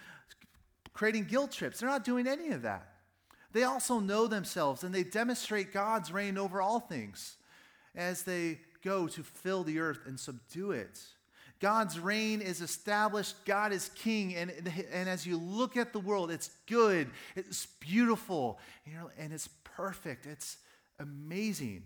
creating 0.97 1.25
guilt 1.25 1.51
trips. 1.51 1.79
They're 1.79 1.89
not 1.89 2.03
doing 2.03 2.25
any 2.25 2.49
of 2.49 2.63
that. 2.63 2.87
They 3.53 3.61
also 3.61 3.99
know 3.99 4.25
themselves 4.25 4.83
and 4.83 4.93
they 4.93 5.03
demonstrate 5.03 5.71
God's 5.71 6.11
reign 6.11 6.39
over 6.39 6.59
all 6.59 6.79
things 6.79 7.37
as 7.95 8.23
they 8.23 8.61
go 8.83 9.07
to 9.07 9.21
fill 9.21 9.63
the 9.63 9.77
earth 9.77 9.99
and 10.07 10.19
subdue 10.19 10.71
it. 10.71 10.99
God's 11.59 11.99
reign 11.99 12.41
is 12.41 12.61
established. 12.61 13.35
God 13.45 13.71
is 13.73 13.89
king. 13.93 14.33
And, 14.35 14.51
and 14.91 15.07
as 15.07 15.27
you 15.27 15.37
look 15.37 15.77
at 15.77 15.93
the 15.93 15.99
world, 15.99 16.31
it's 16.31 16.49
good, 16.65 17.11
it's 17.35 17.67
beautiful, 17.79 18.57
and 19.19 19.31
it's 19.31 19.49
perfect. 19.63 20.25
It's 20.25 20.57
amazing. 20.99 21.83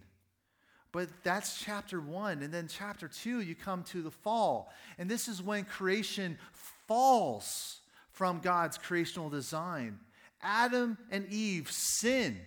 But 0.93 1.09
that's 1.23 1.59
chapter 1.61 1.99
one. 1.99 2.43
And 2.43 2.53
then 2.53 2.69
chapter 2.69 3.09
two, 3.09 3.41
you 3.41 3.55
come 3.55 3.83
to 3.85 4.01
the 4.01 4.11
fall. 4.11 4.71
And 4.97 5.11
this 5.11 5.27
is 5.27 5.41
when 5.41 5.65
creation 5.65 6.37
falls 6.87 7.80
from 8.11 8.39
God's 8.39 8.77
creational 8.77 9.29
design. 9.29 9.99
Adam 10.41 10.97
and 11.09 11.27
Eve 11.29 11.71
sin. 11.71 12.39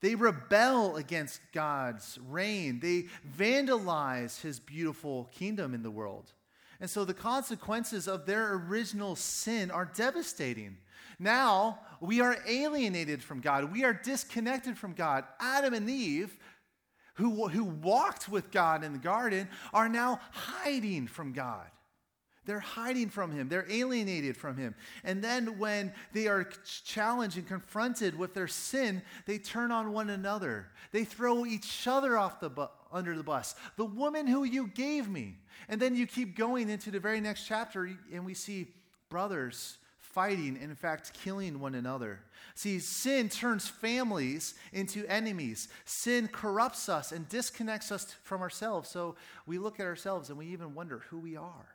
They 0.00 0.14
rebel 0.14 0.96
against 0.96 1.40
God's 1.52 2.18
reign. 2.28 2.80
They 2.80 3.06
vandalize 3.38 4.40
his 4.40 4.60
beautiful 4.60 5.30
kingdom 5.32 5.72
in 5.72 5.82
the 5.82 5.90
world. 5.90 6.32
And 6.80 6.90
so 6.90 7.04
the 7.04 7.14
consequences 7.14 8.06
of 8.06 8.26
their 8.26 8.54
original 8.54 9.16
sin 9.16 9.70
are 9.70 9.90
devastating. 9.94 10.76
Now 11.18 11.78
we 12.00 12.20
are 12.20 12.36
alienated 12.46 13.22
from 13.22 13.40
God. 13.40 13.72
We 13.72 13.84
are 13.84 13.94
disconnected 13.94 14.76
from 14.76 14.92
God. 14.92 15.24
Adam 15.40 15.72
and 15.72 15.88
Eve, 15.88 16.36
who, 17.14 17.48
who 17.48 17.64
walked 17.64 18.28
with 18.28 18.50
God 18.50 18.84
in 18.84 18.92
the 18.92 18.98
garden, 18.98 19.48
are 19.72 19.88
now 19.88 20.20
hiding 20.32 21.06
from 21.06 21.32
God. 21.32 21.66
They're 22.46 22.60
hiding 22.60 23.08
from 23.08 23.32
him. 23.32 23.48
They're 23.48 23.66
alienated 23.70 24.36
from 24.36 24.56
him. 24.56 24.74
And 25.02 25.22
then 25.22 25.58
when 25.58 25.92
they 26.12 26.26
are 26.26 26.48
challenged 26.84 27.36
and 27.36 27.46
confronted 27.46 28.18
with 28.18 28.34
their 28.34 28.48
sin, 28.48 29.02
they 29.26 29.38
turn 29.38 29.70
on 29.70 29.92
one 29.92 30.10
another. 30.10 30.66
They 30.92 31.04
throw 31.04 31.46
each 31.46 31.86
other 31.86 32.18
off 32.18 32.40
the 32.40 32.50
bu- 32.50 32.66
under 32.92 33.16
the 33.16 33.22
bus. 33.22 33.54
The 33.76 33.84
woman 33.84 34.26
who 34.26 34.44
you 34.44 34.68
gave 34.68 35.08
me. 35.08 35.36
And 35.68 35.80
then 35.80 35.96
you 35.96 36.06
keep 36.06 36.36
going 36.36 36.68
into 36.68 36.90
the 36.90 37.00
very 37.00 37.20
next 37.20 37.46
chapter 37.46 37.90
and 38.12 38.24
we 38.24 38.34
see 38.34 38.68
brothers 39.08 39.78
fighting 40.14 40.58
and, 40.60 40.70
in 40.70 40.76
fact, 40.76 41.12
killing 41.12 41.58
one 41.58 41.74
another. 41.74 42.20
See, 42.54 42.78
sin 42.78 43.28
turns 43.28 43.66
families 43.66 44.54
into 44.72 45.04
enemies. 45.06 45.68
Sin 45.84 46.28
corrupts 46.28 46.88
us 46.88 47.10
and 47.10 47.28
disconnects 47.28 47.90
us 47.90 48.14
from 48.22 48.40
ourselves. 48.40 48.88
So 48.88 49.16
we 49.46 49.58
look 49.58 49.80
at 49.80 49.86
ourselves 49.86 50.28
and 50.28 50.38
we 50.38 50.46
even 50.46 50.74
wonder 50.74 51.02
who 51.08 51.18
we 51.18 51.36
are. 51.36 51.73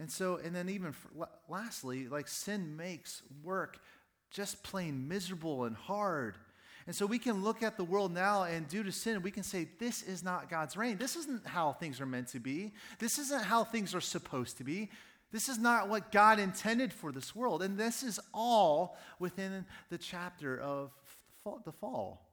And 0.00 0.10
so, 0.10 0.40
and 0.42 0.56
then 0.56 0.70
even 0.70 0.92
for, 0.92 1.28
lastly, 1.48 2.08
like 2.08 2.26
sin 2.26 2.74
makes 2.76 3.22
work 3.44 3.78
just 4.30 4.62
plain 4.62 5.06
miserable 5.06 5.64
and 5.64 5.76
hard. 5.76 6.36
And 6.86 6.96
so 6.96 7.04
we 7.04 7.18
can 7.18 7.44
look 7.44 7.62
at 7.62 7.76
the 7.76 7.84
world 7.84 8.10
now 8.10 8.44
and 8.44 8.66
due 8.66 8.82
to 8.82 8.90
sin, 8.90 9.20
we 9.20 9.30
can 9.30 9.42
say, 9.42 9.68
this 9.78 10.02
is 10.02 10.24
not 10.24 10.48
God's 10.48 10.74
reign. 10.74 10.96
This 10.96 11.16
isn't 11.16 11.46
how 11.46 11.74
things 11.74 12.00
are 12.00 12.06
meant 12.06 12.28
to 12.28 12.40
be. 12.40 12.72
This 12.98 13.18
isn't 13.18 13.44
how 13.44 13.62
things 13.62 13.94
are 13.94 14.00
supposed 14.00 14.56
to 14.56 14.64
be. 14.64 14.90
This 15.32 15.50
is 15.50 15.58
not 15.58 15.90
what 15.90 16.10
God 16.10 16.40
intended 16.40 16.92
for 16.94 17.12
this 17.12 17.36
world. 17.36 17.62
And 17.62 17.76
this 17.76 18.02
is 18.02 18.18
all 18.32 18.96
within 19.18 19.66
the 19.90 19.98
chapter 19.98 20.58
of 20.58 20.92
the 21.64 21.72
fall. 21.72 22.26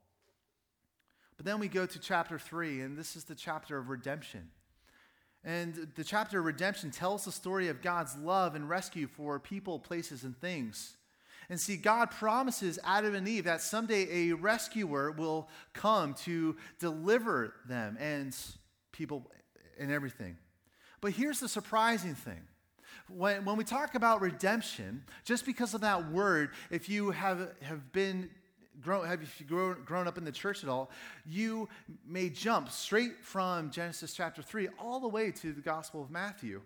But 1.35 1.45
then 1.45 1.59
we 1.59 1.67
go 1.67 1.85
to 1.85 1.99
chapter 1.99 2.39
three, 2.39 2.79
and 2.79 2.97
this 2.97 3.15
is 3.15 3.25
the 3.25 3.35
chapter 3.35 3.77
of 3.77 3.89
redemption. 3.89 4.49
And 5.47 5.87
the 5.95 6.03
chapter 6.03 6.39
of 6.39 6.45
redemption 6.45 6.91
tells 6.91 7.23
the 7.23 7.31
story 7.31 7.69
of 7.69 7.81
God's 7.81 8.17
love 8.17 8.53
and 8.53 8.67
rescue 8.67 9.07
for 9.07 9.39
people, 9.39 9.79
places, 9.79 10.25
and 10.25 10.37
things. 10.37 10.97
And 11.49 11.57
see, 11.57 11.77
God 11.77 12.11
promises 12.11 12.77
Adam 12.83 13.15
and 13.15 13.25
Eve 13.25 13.45
that 13.45 13.61
someday 13.61 14.29
a 14.29 14.35
rescuer 14.35 15.09
will 15.09 15.47
come 15.71 16.15
to 16.25 16.57
deliver 16.79 17.53
them 17.65 17.95
and 17.97 18.35
people 18.91 19.31
and 19.79 19.89
everything. 19.89 20.35
But 20.99 21.13
here's 21.13 21.39
the 21.39 21.47
surprising 21.47 22.13
thing 22.13 22.41
when, 23.07 23.45
when 23.45 23.55
we 23.55 23.63
talk 23.63 23.95
about 23.95 24.19
redemption, 24.19 25.05
just 25.23 25.45
because 25.45 25.73
of 25.73 25.79
that 25.79 26.11
word, 26.11 26.49
if 26.69 26.89
you 26.89 27.11
have, 27.11 27.53
have 27.61 27.93
been 27.93 28.29
grown, 28.81 29.05
have 29.05 29.21
you 29.21 29.45
grown, 29.45 29.83
grown 29.83 30.07
up 30.07 30.17
in 30.17 30.23
the 30.23 30.31
church 30.31 30.63
at 30.63 30.69
all, 30.69 30.91
you 31.25 31.67
may 32.05 32.29
jump 32.29 32.69
straight 32.69 33.23
from 33.23 33.71
Genesis 33.71 34.13
chapter 34.13 34.41
3 34.41 34.69
all 34.79 34.99
the 34.99 35.07
way 35.07 35.31
to 35.31 35.53
the 35.53 35.61
Gospel 35.61 36.01
of 36.01 36.11
Matthew. 36.11 36.61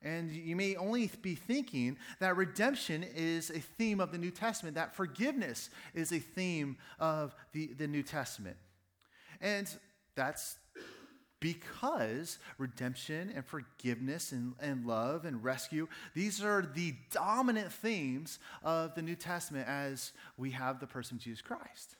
And 0.00 0.30
you 0.30 0.54
may 0.54 0.76
only 0.76 1.10
be 1.22 1.34
thinking 1.34 1.96
that 2.20 2.36
redemption 2.36 3.04
is 3.16 3.50
a 3.50 3.58
theme 3.58 3.98
of 3.98 4.12
the 4.12 4.18
New 4.18 4.30
Testament, 4.30 4.76
that 4.76 4.94
forgiveness 4.94 5.70
is 5.92 6.12
a 6.12 6.20
theme 6.20 6.76
of 7.00 7.34
the, 7.52 7.72
the 7.74 7.88
New 7.88 8.04
Testament. 8.04 8.56
And 9.40 9.68
that's 10.14 10.58
because 11.40 12.38
redemption 12.58 13.32
and 13.34 13.44
forgiveness 13.44 14.32
and, 14.32 14.54
and 14.60 14.86
love 14.86 15.24
and 15.24 15.42
rescue, 15.44 15.88
these 16.14 16.42
are 16.42 16.62
the 16.74 16.94
dominant 17.10 17.72
themes 17.72 18.38
of 18.62 18.94
the 18.94 19.02
New 19.02 19.14
Testament 19.14 19.68
as 19.68 20.12
we 20.36 20.50
have 20.50 20.80
the 20.80 20.86
person 20.86 21.16
of 21.16 21.22
Jesus 21.22 21.42
Christ. 21.42 21.96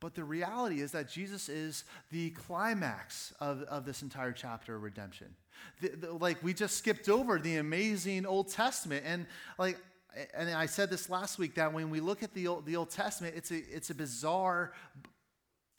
But 0.00 0.14
the 0.14 0.24
reality 0.24 0.80
is 0.80 0.92
that 0.92 1.10
Jesus 1.10 1.48
is 1.48 1.84
the 2.10 2.30
climax 2.30 3.34
of, 3.38 3.62
of 3.62 3.84
this 3.84 4.02
entire 4.02 4.32
chapter 4.32 4.76
of 4.76 4.82
redemption. 4.82 5.34
The, 5.82 5.88
the, 5.88 6.12
like, 6.12 6.42
we 6.42 6.54
just 6.54 6.78
skipped 6.78 7.10
over 7.10 7.38
the 7.38 7.56
amazing 7.56 8.24
Old 8.24 8.48
Testament. 8.48 9.04
And, 9.06 9.26
like, 9.58 9.78
and 10.34 10.50
I 10.50 10.66
said 10.66 10.88
this 10.88 11.10
last 11.10 11.38
week 11.38 11.54
that 11.56 11.72
when 11.72 11.90
we 11.90 12.00
look 12.00 12.22
at 12.22 12.32
the 12.32 12.48
Old, 12.48 12.64
the 12.64 12.76
Old 12.76 12.90
Testament, 12.90 13.34
it's 13.36 13.50
a, 13.50 13.56
it's 13.56 13.90
a 13.90 13.94
bizarre 13.94 14.72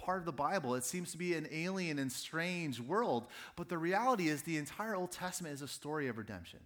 part 0.02 0.20
of 0.20 0.26
the 0.26 0.32
Bible. 0.32 0.76
It 0.76 0.84
seems 0.84 1.12
to 1.12 1.18
be 1.18 1.36
an 1.36 1.48
alien 1.52 2.00
and 2.00 2.12
strange 2.12 2.80
world. 2.80 3.28
But 3.56 3.70
the 3.70 3.78
reality 3.78 4.28
is, 4.28 4.42
the 4.42 4.58
entire 4.58 4.96
Old 4.96 5.12
Testament 5.12 5.54
is 5.54 5.62
a 5.62 5.68
story 5.68 6.08
of 6.08 6.18
redemption. 6.18 6.60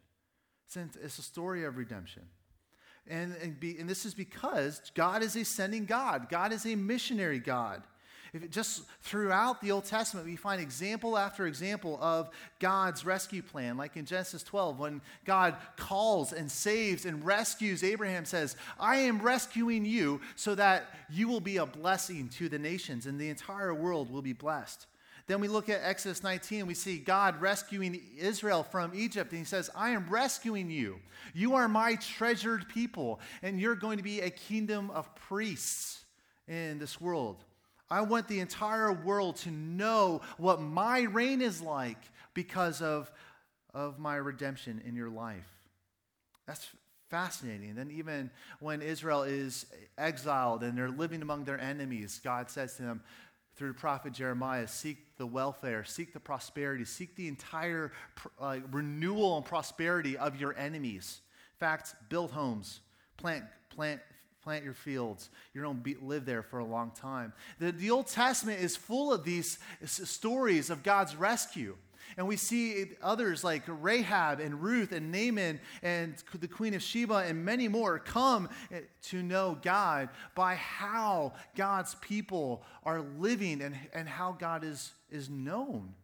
Since 0.67 0.95
it's 0.95 1.19
a 1.19 1.23
story 1.23 1.65
of 1.65 1.77
redemption. 1.77 2.23
And, 3.07 3.35
and, 3.41 3.59
be, 3.59 3.77
and 3.77 3.87
this 3.87 4.05
is 4.05 4.13
because 4.13 4.81
God 4.95 5.21
is 5.21 5.35
a 5.35 5.45
sending 5.45 5.85
God, 5.85 6.27
God 6.29 6.51
is 6.51 6.65
a 6.65 6.75
missionary 6.75 7.39
God. 7.39 7.83
If 8.35 8.49
just 8.49 8.83
throughout 8.99 9.61
the 9.61 9.71
Old 9.71 9.85
Testament, 9.85 10.25
we 10.25 10.35
find 10.35 10.59
example 10.61 11.17
after 11.17 11.47
example 11.47 11.97
of 12.01 12.29
God's 12.59 13.05
rescue 13.05 13.41
plan. 13.41 13.77
Like 13.77 13.95
in 13.95 14.03
Genesis 14.03 14.43
12, 14.43 14.77
when 14.77 15.01
God 15.23 15.55
calls 15.77 16.33
and 16.33 16.51
saves 16.51 17.05
and 17.05 17.25
rescues, 17.25 17.81
Abraham 17.81 18.25
says, 18.25 18.57
I 18.77 18.97
am 18.97 19.21
rescuing 19.21 19.85
you 19.85 20.19
so 20.35 20.53
that 20.55 20.93
you 21.09 21.29
will 21.29 21.39
be 21.39 21.57
a 21.57 21.65
blessing 21.65 22.27
to 22.37 22.49
the 22.49 22.59
nations 22.59 23.05
and 23.05 23.17
the 23.17 23.29
entire 23.29 23.73
world 23.73 24.11
will 24.11 24.21
be 24.21 24.33
blessed. 24.33 24.85
Then 25.27 25.39
we 25.39 25.47
look 25.47 25.69
at 25.69 25.79
Exodus 25.81 26.21
19, 26.21 26.67
we 26.67 26.73
see 26.73 26.97
God 26.97 27.39
rescuing 27.39 28.01
Israel 28.17 28.63
from 28.63 28.91
Egypt, 28.93 29.31
and 29.31 29.39
he 29.39 29.45
says, 29.45 29.69
I 29.73 29.91
am 29.91 30.07
rescuing 30.09 30.69
you. 30.69 30.99
You 31.33 31.55
are 31.55 31.67
my 31.67 31.95
treasured 31.95 32.67
people, 32.67 33.21
and 33.41 33.59
you're 33.59 33.75
going 33.75 33.97
to 33.97 34.03
be 34.03 34.19
a 34.19 34.29
kingdom 34.29 34.91
of 34.91 35.15
priests 35.15 36.03
in 36.47 36.77
this 36.77 36.99
world. 37.01 37.37
I 37.89 38.01
want 38.01 38.27
the 38.27 38.39
entire 38.39 38.91
world 38.91 39.37
to 39.37 39.51
know 39.51 40.21
what 40.37 40.61
my 40.61 41.01
reign 41.01 41.41
is 41.41 41.61
like 41.61 41.99
because 42.33 42.81
of, 42.81 43.11
of 43.73 43.99
my 43.99 44.15
redemption 44.15 44.81
in 44.85 44.95
your 44.95 45.09
life. 45.09 45.47
That's 46.47 46.67
fascinating. 47.09 47.75
Then, 47.75 47.91
even 47.91 48.31
when 48.59 48.81
Israel 48.81 49.23
is 49.23 49.65
exiled 49.97 50.63
and 50.63 50.77
they're 50.77 50.89
living 50.89 51.21
among 51.21 51.43
their 51.43 51.59
enemies, 51.59 52.19
God 52.23 52.49
says 52.49 52.75
to 52.77 52.83
them 52.83 53.03
through 53.55 53.73
prophet 53.73 54.13
Jeremiah 54.13 54.67
seek 54.67 55.15
the 55.17 55.25
welfare, 55.25 55.83
seek 55.83 56.13
the 56.13 56.19
prosperity, 56.19 56.85
seek 56.85 57.15
the 57.15 57.27
entire 57.27 57.91
uh, 58.39 58.57
renewal 58.71 59.37
and 59.37 59.45
prosperity 59.45 60.17
of 60.17 60.39
your 60.39 60.57
enemies. 60.57 61.21
In 61.53 61.59
fact, 61.59 61.95
build 62.09 62.31
homes, 62.31 62.81
plant, 63.17 63.45
plant 63.69 64.01
plant 64.45 64.63
your 64.63 64.75
fields. 64.75 65.29
You 65.55 65.61
don't 65.63 65.81
be, 65.81 65.95
live 65.99 66.23
there 66.23 66.43
for 66.43 66.59
a 66.59 66.65
long 66.65 66.91
time. 66.91 67.33
The, 67.59 67.71
the 67.71 67.89
Old 67.89 68.05
Testament 68.05 68.61
is 68.61 68.75
full 68.75 69.11
of 69.11 69.23
these 69.23 69.57
stories 69.83 70.69
of 70.69 70.83
God's 70.83 71.15
rescue. 71.15 71.75
And 72.15 72.27
we 72.27 72.37
see 72.37 72.91
others 73.01 73.43
like 73.43 73.63
Rahab 73.67 74.39
and 74.39 74.61
Ruth 74.61 74.91
and 74.91 75.11
Naaman 75.11 75.59
and 75.81 76.13
the 76.39 76.47
Queen 76.47 76.75
of 76.75 76.83
Sheba 76.83 77.25
and 77.27 77.43
many 77.43 77.67
more 77.67 77.97
come 77.97 78.47
eh, 78.71 78.81
to 79.05 79.23
know 79.23 79.57
God 79.63 80.09
by 80.35 80.53
how 80.53 81.33
God's 81.55 81.95
people 81.95 82.63
are 82.83 83.01
living 83.17 83.63
and, 83.63 83.75
and 83.93 84.07
how 84.07 84.33
God 84.33 84.63
is, 84.63 84.93
is 85.09 85.27
known. 85.27 85.95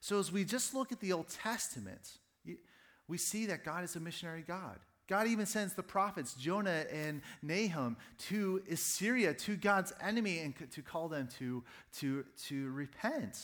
So 0.00 0.20
as 0.20 0.30
we 0.30 0.44
just 0.44 0.72
look 0.72 0.92
at 0.92 1.00
the 1.00 1.12
Old 1.12 1.28
Testament, 1.28 2.18
we 3.08 3.18
see 3.18 3.46
that 3.46 3.64
God 3.64 3.82
is 3.82 3.96
a 3.96 4.00
missionary 4.00 4.44
God. 4.46 4.78
God 5.08 5.26
even 5.26 5.46
sends 5.46 5.74
the 5.74 5.82
prophets, 5.82 6.34
Jonah 6.34 6.84
and 6.92 7.22
Nahum, 7.42 7.96
to 8.28 8.62
Assyria, 8.70 9.34
to 9.34 9.56
God's 9.56 9.92
enemy, 10.00 10.38
and 10.38 10.54
to 10.70 10.82
call 10.82 11.08
them 11.08 11.28
to, 11.38 11.62
to, 11.98 12.24
to 12.46 12.70
repent. 12.70 13.38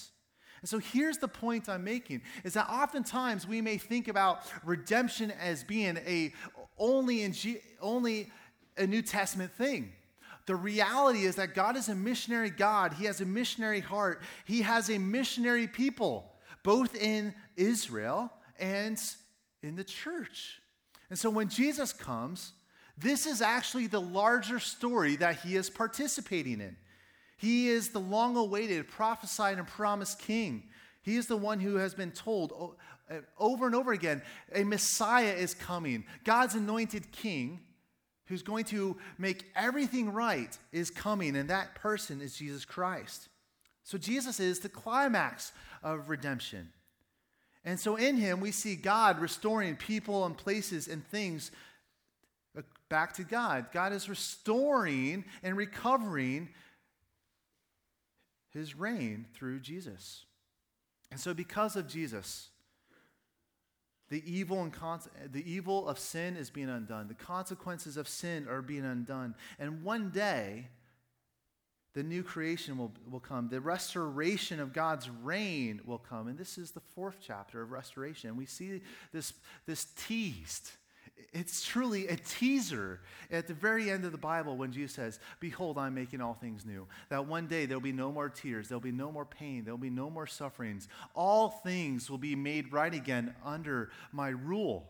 And 0.61 0.69
so 0.69 0.79
here's 0.79 1.19
the 1.19 1.29
point 1.29 1.69
I'm 1.69 1.85
making 1.85 2.23
is 2.45 2.55
that 2.55 2.69
oftentimes 2.69 3.47
we 3.47 3.61
may 3.61 3.79
think 3.79 4.09
about 4.09 4.41
redemption 4.65 5.31
as 5.31 5.63
being 5.63 5.99
a 5.99 6.33
only 6.79 7.23
in 7.23 7.33
G, 7.33 7.59
only 7.81 8.31
a 8.77 8.87
New 8.87 9.03
Testament 9.03 9.53
thing. 9.53 9.93
The 10.47 10.57
reality 10.57 11.25
is 11.25 11.37
that 11.37 11.55
God 11.55 11.77
is 11.77 11.89
a 11.89 11.95
missionary 11.95 12.51
God. 12.51 12.95
He 12.95 13.05
has 13.05 13.21
a 13.21 13.27
missionary 13.27 13.81
heart. 13.81 14.23
He 14.47 14.63
has 14.63 14.89
a 14.89 14.99
missionary 14.99 15.67
people, 15.67 16.33
both 16.63 16.95
in 16.97 17.35
Israel 17.57 18.33
and 18.59 18.99
in 19.63 19.77
the 19.77 19.85
church. 19.85 20.61
And 21.11 21.19
so 21.19 21.31
when 21.31 21.49
Jesus 21.49 21.93
comes, 21.93 22.53
this 22.97 23.27
is 23.27 23.41
actually 23.41 23.87
the 23.87 24.01
larger 24.01 24.59
story 24.59 25.17
that 25.17 25.41
he 25.41 25.57
is 25.57 25.71
participating 25.71 26.61
in. 26.61 26.77
He 27.37 27.69
is 27.69 27.91
the 27.91 28.01
long 28.01 28.37
awaited, 28.37 28.89
prophesied, 28.89 29.59
and 29.59 29.67
promised 29.67 30.19
king. 30.19 30.65
He 31.03 31.17
is 31.17 31.27
the 31.27 31.37
one 31.37 31.61
who 31.61 31.77
has 31.77 31.95
been 31.95 32.11
told 32.11 32.77
uh, 33.11 33.15
over 33.39 33.67
and 33.67 33.75
over 33.75 33.93
again 33.93 34.23
a 34.53 34.65
Messiah 34.65 35.33
is 35.33 35.55
coming. 35.55 36.05
God's 36.25 36.57
anointed 36.57 37.13
king, 37.13 37.61
who's 38.27 38.43
going 38.43 38.65
to 38.67 38.97
make 39.17 39.45
everything 39.55 40.13
right, 40.13 40.59
is 40.73 40.91
coming, 40.91 41.37
and 41.37 41.49
that 41.49 41.77
person 41.77 42.21
is 42.21 42.37
Jesus 42.37 42.65
Christ. 42.65 43.29
So 43.85 43.97
Jesus 43.97 44.41
is 44.41 44.59
the 44.59 44.69
climax 44.69 45.53
of 45.83 46.11
redemption. 46.11 46.71
And 47.65 47.79
so 47.79 47.97
in 47.97 48.17
him, 48.17 48.41
we 48.41 48.53
see 48.53 48.77
God 48.77 49.19
restoring 49.19 49.77
people 49.77 50.25
and 50.25 50.37
places 50.37 50.89
and 50.89 51.07
things 51.09 51.51
back 52.89 53.15
to 53.15 53.25
God. 53.25 53.67
God 53.73 53.93
is 53.93 54.09
restoring 54.09 55.25
and 55.43 55.57
recovering 55.57 56.49
his 58.51 58.75
reign 58.75 59.27
through 59.35 59.61
Jesus. 59.61 60.25
And 61.11 61.21
so, 61.21 61.35
because 61.35 61.77
of 61.77 61.89
Jesus, 61.89 62.49
the 64.11 64.23
evil, 64.31 64.63
and 64.63 64.73
con- 64.73 65.01
the 65.31 65.51
evil 65.51 65.89
of 65.89 65.99
sin 65.99 66.37
is 66.37 66.51
being 66.51 66.69
undone. 66.69 67.09
The 67.09 67.15
consequences 67.15 67.97
of 67.97 68.09
sin 68.09 68.47
are 68.49 68.63
being 68.63 68.85
undone. 68.85 69.35
And 69.59 69.83
one 69.83 70.11
day, 70.11 70.69
the 71.99 72.05
new 72.05 72.23
creation 72.23 72.79
will, 72.79 72.93
will 73.11 73.19
come. 73.19 73.49
The 73.49 73.61
restoration 73.61 74.61
of 74.61 74.73
God's 74.73 75.11
reign 75.11 75.81
will 75.85 75.99
come. 75.99 76.29
And 76.29 76.39
this 76.39 76.57
is 76.57 76.71
the 76.71 76.79
fourth 76.95 77.17
chapter 77.21 77.61
of 77.61 77.73
restoration. 77.73 78.37
We 78.37 78.47
see 78.47 78.83
this, 79.13 79.33
this 79.67 79.89
teased. 79.97 80.71
It's 81.33 81.65
truly 81.65 82.07
a 82.07 82.15
teaser 82.15 83.01
at 83.33 83.49
the 83.49 83.55
very 83.55 83.91
end 83.91 84.05
of 84.05 84.13
the 84.13 84.19
Bible 84.19 84.57
when 84.57 84.71
Jesus 84.71 84.95
says, 84.95 85.19
Behold, 85.41 85.77
I'm 85.77 85.93
making 85.93 86.21
all 86.21 86.35
things 86.35 86.65
new. 86.65 86.87
That 87.09 87.27
one 87.27 87.49
day 87.49 87.67
there'll 87.67 87.81
be 87.81 87.91
no 87.91 88.13
more 88.13 88.29
tears, 88.29 88.69
there'll 88.69 88.81
be 88.81 88.93
no 88.93 89.11
more 89.11 89.25
pain, 89.25 89.65
there'll 89.65 89.77
be 89.77 89.91
no 89.91 90.09
more 90.09 90.29
sufferings. 90.29 90.87
All 91.17 91.49
things 91.49 92.09
will 92.09 92.17
be 92.17 92.37
made 92.37 92.73
right 92.73 92.95
again 92.95 93.35
under 93.45 93.91
my 94.13 94.29
rule. 94.29 94.87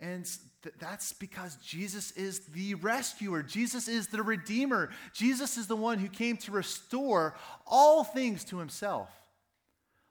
And 0.00 0.24
th- 0.62 0.74
that's 0.78 1.14
because 1.14 1.56
Jesus 1.56 2.10
is 2.12 2.40
the 2.48 2.74
rescuer. 2.74 3.42
Jesus 3.42 3.88
is 3.88 4.08
the 4.08 4.22
redeemer. 4.22 4.90
Jesus 5.14 5.56
is 5.56 5.66
the 5.66 5.76
one 5.76 5.98
who 5.98 6.08
came 6.08 6.36
to 6.38 6.52
restore 6.52 7.34
all 7.66 8.04
things 8.04 8.44
to 8.44 8.58
himself. 8.58 9.08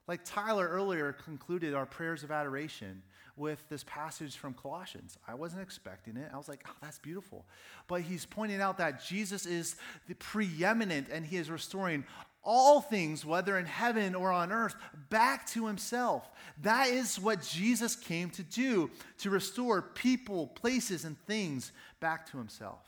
Like 0.07 0.21
Tyler 0.23 0.67
earlier 0.67 1.13
concluded 1.13 1.73
our 1.73 1.85
prayers 1.85 2.23
of 2.23 2.31
adoration 2.31 3.03
with 3.37 3.67
this 3.69 3.83
passage 3.83 4.37
from 4.37 4.53
Colossians. 4.53 5.17
I 5.27 5.33
wasn't 5.33 5.61
expecting 5.61 6.15
it. 6.15 6.29
I 6.33 6.37
was 6.37 6.47
like, 6.47 6.63
oh, 6.67 6.73
that's 6.81 6.99
beautiful. 6.99 7.45
But 7.87 8.01
he's 8.01 8.25
pointing 8.25 8.61
out 8.61 8.77
that 8.77 9.03
Jesus 9.03 9.45
is 9.45 9.75
the 10.07 10.15
preeminent 10.15 11.09
and 11.11 11.25
he 11.25 11.37
is 11.37 11.49
restoring 11.49 12.05
all 12.45 12.79
things, 12.79 13.25
whether 13.25 13.57
in 13.57 13.65
heaven 13.65 14.15
or 14.15 14.31
on 14.31 14.51
earth, 14.51 14.75
back 15.09 15.47
to 15.47 15.65
himself. 15.65 16.29
That 16.61 16.87
is 16.87 17.19
what 17.19 17.41
Jesus 17.41 17.95
came 17.95 18.29
to 18.31 18.43
do, 18.43 18.89
to 19.19 19.29
restore 19.29 19.81
people, 19.81 20.47
places, 20.47 21.03
and 21.03 21.19
things 21.25 21.71
back 21.99 22.29
to 22.31 22.37
himself. 22.37 22.79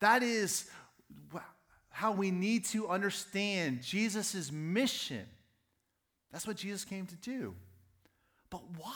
That 0.00 0.22
is 0.22 0.70
how 1.88 2.12
we 2.12 2.30
need 2.30 2.66
to 2.66 2.88
understand 2.88 3.82
Jesus' 3.82 4.52
mission. 4.52 5.24
That's 6.30 6.46
what 6.46 6.56
Jesus 6.56 6.84
came 6.84 7.06
to 7.06 7.16
do. 7.16 7.54
But 8.50 8.62
why? 8.78 8.92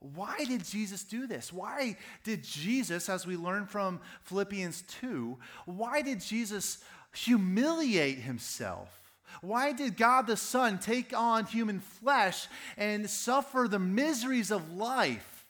Why 0.00 0.44
did 0.44 0.64
Jesus 0.64 1.02
do 1.02 1.26
this? 1.26 1.50
Why 1.50 1.96
did 2.24 2.44
Jesus, 2.44 3.08
as 3.08 3.26
we 3.26 3.36
learn 3.36 3.66
from 3.66 4.00
Philippians 4.24 4.82
2, 5.00 5.38
why 5.64 6.02
did 6.02 6.20
Jesus 6.20 6.84
humiliate 7.14 8.18
himself? 8.18 9.00
Why 9.40 9.72
did 9.72 9.96
God 9.96 10.26
the 10.26 10.36
Son 10.36 10.78
take 10.78 11.16
on 11.16 11.46
human 11.46 11.80
flesh 11.80 12.46
and 12.76 13.08
suffer 13.08 13.66
the 13.68 13.78
miseries 13.78 14.50
of 14.50 14.72
life 14.72 15.46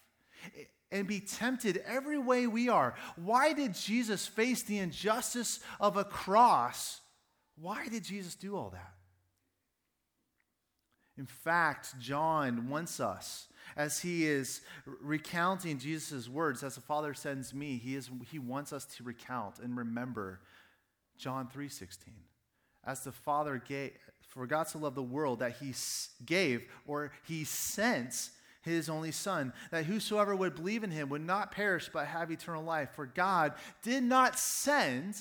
and 0.91 1.07
be 1.07 1.21
tempted 1.21 1.83
every 1.87 2.19
way 2.19 2.47
we 2.47 2.69
are? 2.69 2.95
Why 3.17 3.53
did 3.53 3.75
Jesus 3.75 4.27
face 4.27 4.63
the 4.63 4.79
injustice 4.79 5.61
of 5.81 5.97
a 5.97 6.05
cross? 6.05 7.01
Why 7.57 7.89
did 7.89 8.05
Jesus 8.05 8.35
do 8.35 8.57
all 8.57 8.71
that? 8.71 8.95
In 11.17 11.27
fact, 11.27 11.99
John 12.01 12.69
wants 12.69 12.99
us, 12.99 13.47
as 13.77 14.01
he 14.01 14.27
is 14.27 14.63
recounting 15.01 15.79
Jesus' 15.79 16.29
words, 16.29 16.65
as 16.65 16.75
the 16.75 16.81
Father 16.81 17.15
sends 17.15 17.55
me, 17.55 17.79
he, 17.79 17.95
is, 17.95 18.11
he 18.31 18.41
wants 18.41 18.73
us 18.73 18.85
to 18.97 19.05
recount 19.05 19.61
and 19.61 19.77
remember 19.77 20.41
John 21.17 21.49
3:16. 21.49 22.13
As 22.85 23.05
the 23.05 23.13
Father 23.13 23.59
gave 23.59 23.93
for 24.29 24.47
God 24.47 24.67
to 24.69 24.79
love 24.79 24.95
the 24.95 25.03
world 25.03 25.39
that 25.39 25.57
he 25.59 25.75
gave 26.25 26.69
or 26.87 27.13
he 27.25 27.45
sent 27.45 28.31
his 28.63 28.89
only 28.89 29.13
son 29.13 29.53
that 29.71 29.85
whosoever 29.85 30.35
would 30.35 30.55
believe 30.55 30.83
in 30.83 30.91
him 30.91 31.09
would 31.11 31.25
not 31.25 31.53
perish 31.53 31.89
but 31.93 32.07
have 32.07 32.31
eternal 32.31 32.65
life. 32.65 32.91
For 32.95 33.07
God 33.07 33.55
did 33.83 34.03
not 34.03 34.39
send 34.39 35.17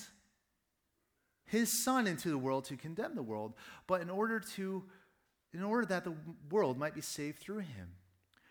his 1.44 1.84
son 1.84 2.06
into 2.06 2.30
the 2.30 2.38
world 2.38 2.64
to 2.64 2.76
condemn 2.76 3.14
the 3.14 3.22
world 3.22 3.54
but 3.86 4.00
in 4.00 4.10
order 4.10 4.40
to 4.40 4.84
in 5.52 5.62
order 5.62 5.86
that 5.86 6.02
the 6.02 6.16
world 6.50 6.76
might 6.76 6.94
be 6.94 7.00
saved 7.00 7.38
through 7.38 7.58
him. 7.58 7.94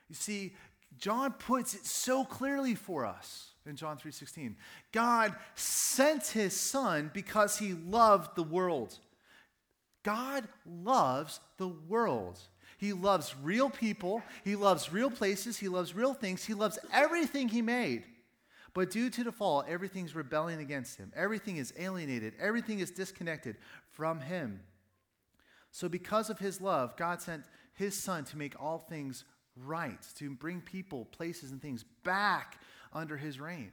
You 0.08 0.16
see 0.16 0.56
John 0.98 1.34
puts 1.34 1.74
it 1.74 1.86
so 1.86 2.24
clearly 2.24 2.76
for 2.76 3.06
us 3.06 3.53
in 3.66 3.76
John 3.76 3.98
3:16. 3.98 4.56
God 4.92 5.36
sent 5.56 6.28
his 6.28 6.60
son 6.60 7.12
because 7.14 7.58
he 7.58 7.74
loved 7.74 8.36
the 8.36 8.44
world. 8.44 9.00
God 10.04 10.48
loves 10.66 11.40
the 11.58 11.68
world. 11.70 12.40
He 12.78 12.92
loves 12.92 13.34
real 13.42 13.70
people, 13.70 14.24
he 14.44 14.58
loves 14.58 14.92
real 14.92 15.10
places, 15.10 15.58
he 15.58 15.70
loves 15.70 15.96
real 15.96 16.14
things, 16.14 16.44
he 16.44 16.54
loves 16.54 16.78
everything 16.92 17.48
he 17.48 17.62
made. 17.62 18.04
But 18.74 18.92
due 18.92 19.10
to 19.12 19.24
the 19.24 19.32
fall, 19.32 19.64
everything's 19.68 20.16
rebelling 20.16 20.60
against 20.60 20.98
him. 20.98 21.14
Everything 21.16 21.58
is 21.58 21.74
alienated, 21.78 22.34
everything 22.40 22.80
is 22.80 22.92
disconnected 22.92 23.56
from 23.92 24.20
him. 24.20 24.62
So 25.72 25.88
because 25.88 26.30
of 26.30 26.40
his 26.40 26.60
love, 26.60 26.98
God 26.98 27.22
sent 27.22 27.46
his 27.74 27.98
son 27.98 28.26
to 28.26 28.38
make 28.38 28.62
all 28.62 28.80
things 28.80 29.24
right, 29.56 30.02
to 30.18 30.32
bring 30.32 30.60
people, 30.62 31.06
places, 31.06 31.52
and 31.52 31.62
things 31.62 31.86
back 32.04 32.60
under 32.94 33.18
his 33.18 33.40
reign. 33.40 33.72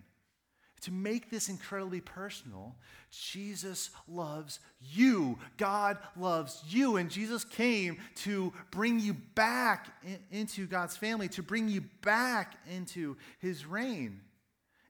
To 0.82 0.92
make 0.92 1.30
this 1.30 1.50
incredibly 1.50 2.00
personal, 2.00 2.74
Jesus 3.10 3.90
loves 4.08 4.60
you. 4.80 5.38
God 5.58 5.98
loves 6.16 6.62
you. 6.66 6.96
And 6.96 7.10
Jesus 7.10 7.44
came 7.44 7.98
to 8.16 8.52
bring 8.70 8.98
you 8.98 9.14
back 9.34 9.88
in, 10.02 10.18
into 10.30 10.66
God's 10.66 10.96
family, 10.96 11.28
to 11.28 11.42
bring 11.42 11.68
you 11.68 11.82
back 12.00 12.56
into 12.74 13.18
his 13.40 13.66
reign. 13.66 14.20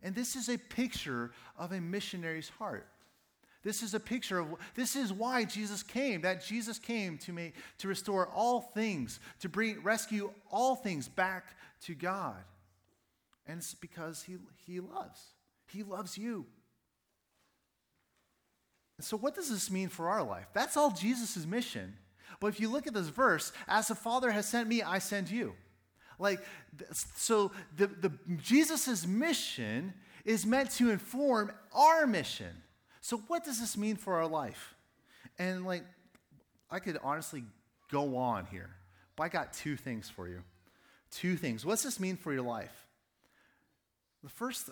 And 0.03 0.15
this 0.15 0.37
is 0.37 0.49
a 0.49 0.59
picture 0.59 1.33
of 1.59 1.73
a 1.73 1.81
missionary's 1.81 2.51
heart. 2.51 2.87
This 3.63 3.83
is 3.83 3.93
a 3.93 4.01
picture 4.01 4.39
of 4.39 4.47
this 4.75 4.97
is 4.97 5.13
why 5.13 5.45
Jesus 5.45 5.83
came. 5.83 6.23
That 6.23 6.45
Jesus 6.45 6.79
came 6.79 7.19
to 7.19 7.33
make 7.33 7.55
to 7.79 7.89
restore 7.89 8.29
all 8.29 8.61
things, 8.61 9.21
to 9.41 9.49
bring 9.49 9.83
rescue 9.83 10.31
all 10.51 10.77
things 10.77 11.09
back 11.09 11.57
to 11.83 11.95
God. 11.95 12.37
And 13.47 13.59
it's 13.59 13.75
because 13.75 14.23
he, 14.23 14.37
he 14.67 14.81
loves. 14.81 15.21
He 15.67 15.83
loves 15.83 16.17
you. 16.19 16.47
And 18.99 19.05
So, 19.05 19.17
what 19.17 19.35
does 19.35 19.49
this 19.49 19.71
mean 19.71 19.89
for 19.89 20.09
our 20.09 20.23
life? 20.23 20.47
That's 20.53 20.77
all 20.77 20.91
Jesus' 20.91 21.47
mission. 21.47 21.95
But 22.39 22.49
if 22.49 22.61
you 22.61 22.69
look 22.71 22.87
at 22.87 22.95
this 22.95 23.09
verse, 23.09 23.53
as 23.67 23.89
the 23.89 23.95
Father 23.95 24.31
has 24.31 24.47
sent 24.47 24.69
me, 24.69 24.83
I 24.83 24.99
send 24.99 25.31
you. 25.31 25.55
Like, 26.19 26.41
so 27.17 27.51
the, 27.77 27.87
the 27.87 28.13
Jesus' 28.43 29.07
mission 29.07 29.95
is 30.25 30.45
meant 30.45 30.71
to 30.73 30.91
inform 30.91 31.51
our 31.73 32.07
mission. 32.07 32.55
So, 33.01 33.17
what 33.29 33.45
does 33.45 33.59
this 33.59 33.77
mean 33.77 33.97
for 33.97 34.17
our 34.17 34.27
life? 34.27 34.75
And, 35.39 35.65
like, 35.65 35.85
I 36.71 36.79
could 36.79 36.99
honestly 37.03 37.43
go 37.91 38.17
on 38.17 38.47
here, 38.47 38.71
but 39.17 39.25
I 39.25 39.29
got 39.29 39.53
two 39.53 39.77
things 39.77 40.09
for 40.11 40.29
you. 40.29 40.43
Two 41.11 41.37
things. 41.37 41.65
What's 41.65 41.83
this 41.83 41.99
mean 41.99 42.17
for 42.17 42.33
your 42.33 42.43
life? 42.43 42.80
The 44.23 44.29
first, 44.29 44.71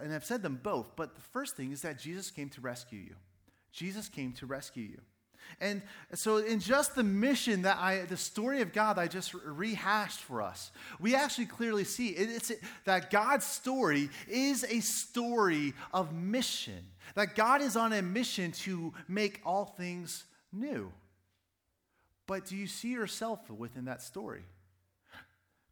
and 0.00 0.12
I've 0.12 0.24
said 0.24 0.42
them 0.42 0.60
both, 0.62 0.96
but 0.96 1.14
the 1.14 1.20
first 1.20 1.56
thing 1.56 1.72
is 1.72 1.82
that 1.82 1.98
Jesus 1.98 2.30
came 2.30 2.48
to 2.50 2.60
rescue 2.60 2.98
you. 2.98 3.14
Jesus 3.72 4.08
came 4.08 4.32
to 4.34 4.46
rescue 4.46 4.84
you. 4.84 5.00
And 5.60 5.82
so, 6.14 6.38
in 6.38 6.60
just 6.60 6.94
the 6.94 7.02
mission 7.02 7.62
that 7.62 7.76
I, 7.78 8.02
the 8.02 8.16
story 8.16 8.62
of 8.62 8.72
God 8.72 8.98
I 8.98 9.06
just 9.06 9.34
rehashed 9.34 10.20
for 10.20 10.40
us, 10.40 10.70
we 11.00 11.14
actually 11.14 11.46
clearly 11.46 11.84
see 11.84 12.08
it's 12.08 12.52
that 12.84 13.10
God's 13.10 13.44
story 13.44 14.08
is 14.28 14.64
a 14.64 14.80
story 14.80 15.74
of 15.92 16.12
mission. 16.14 16.86
That 17.14 17.34
God 17.34 17.60
is 17.60 17.76
on 17.76 17.92
a 17.92 18.02
mission 18.02 18.52
to 18.52 18.94
make 19.08 19.40
all 19.44 19.64
things 19.64 20.24
new. 20.52 20.92
But 22.26 22.46
do 22.46 22.56
you 22.56 22.66
see 22.66 22.92
yourself 22.92 23.50
within 23.50 23.86
that 23.86 24.00
story? 24.00 24.44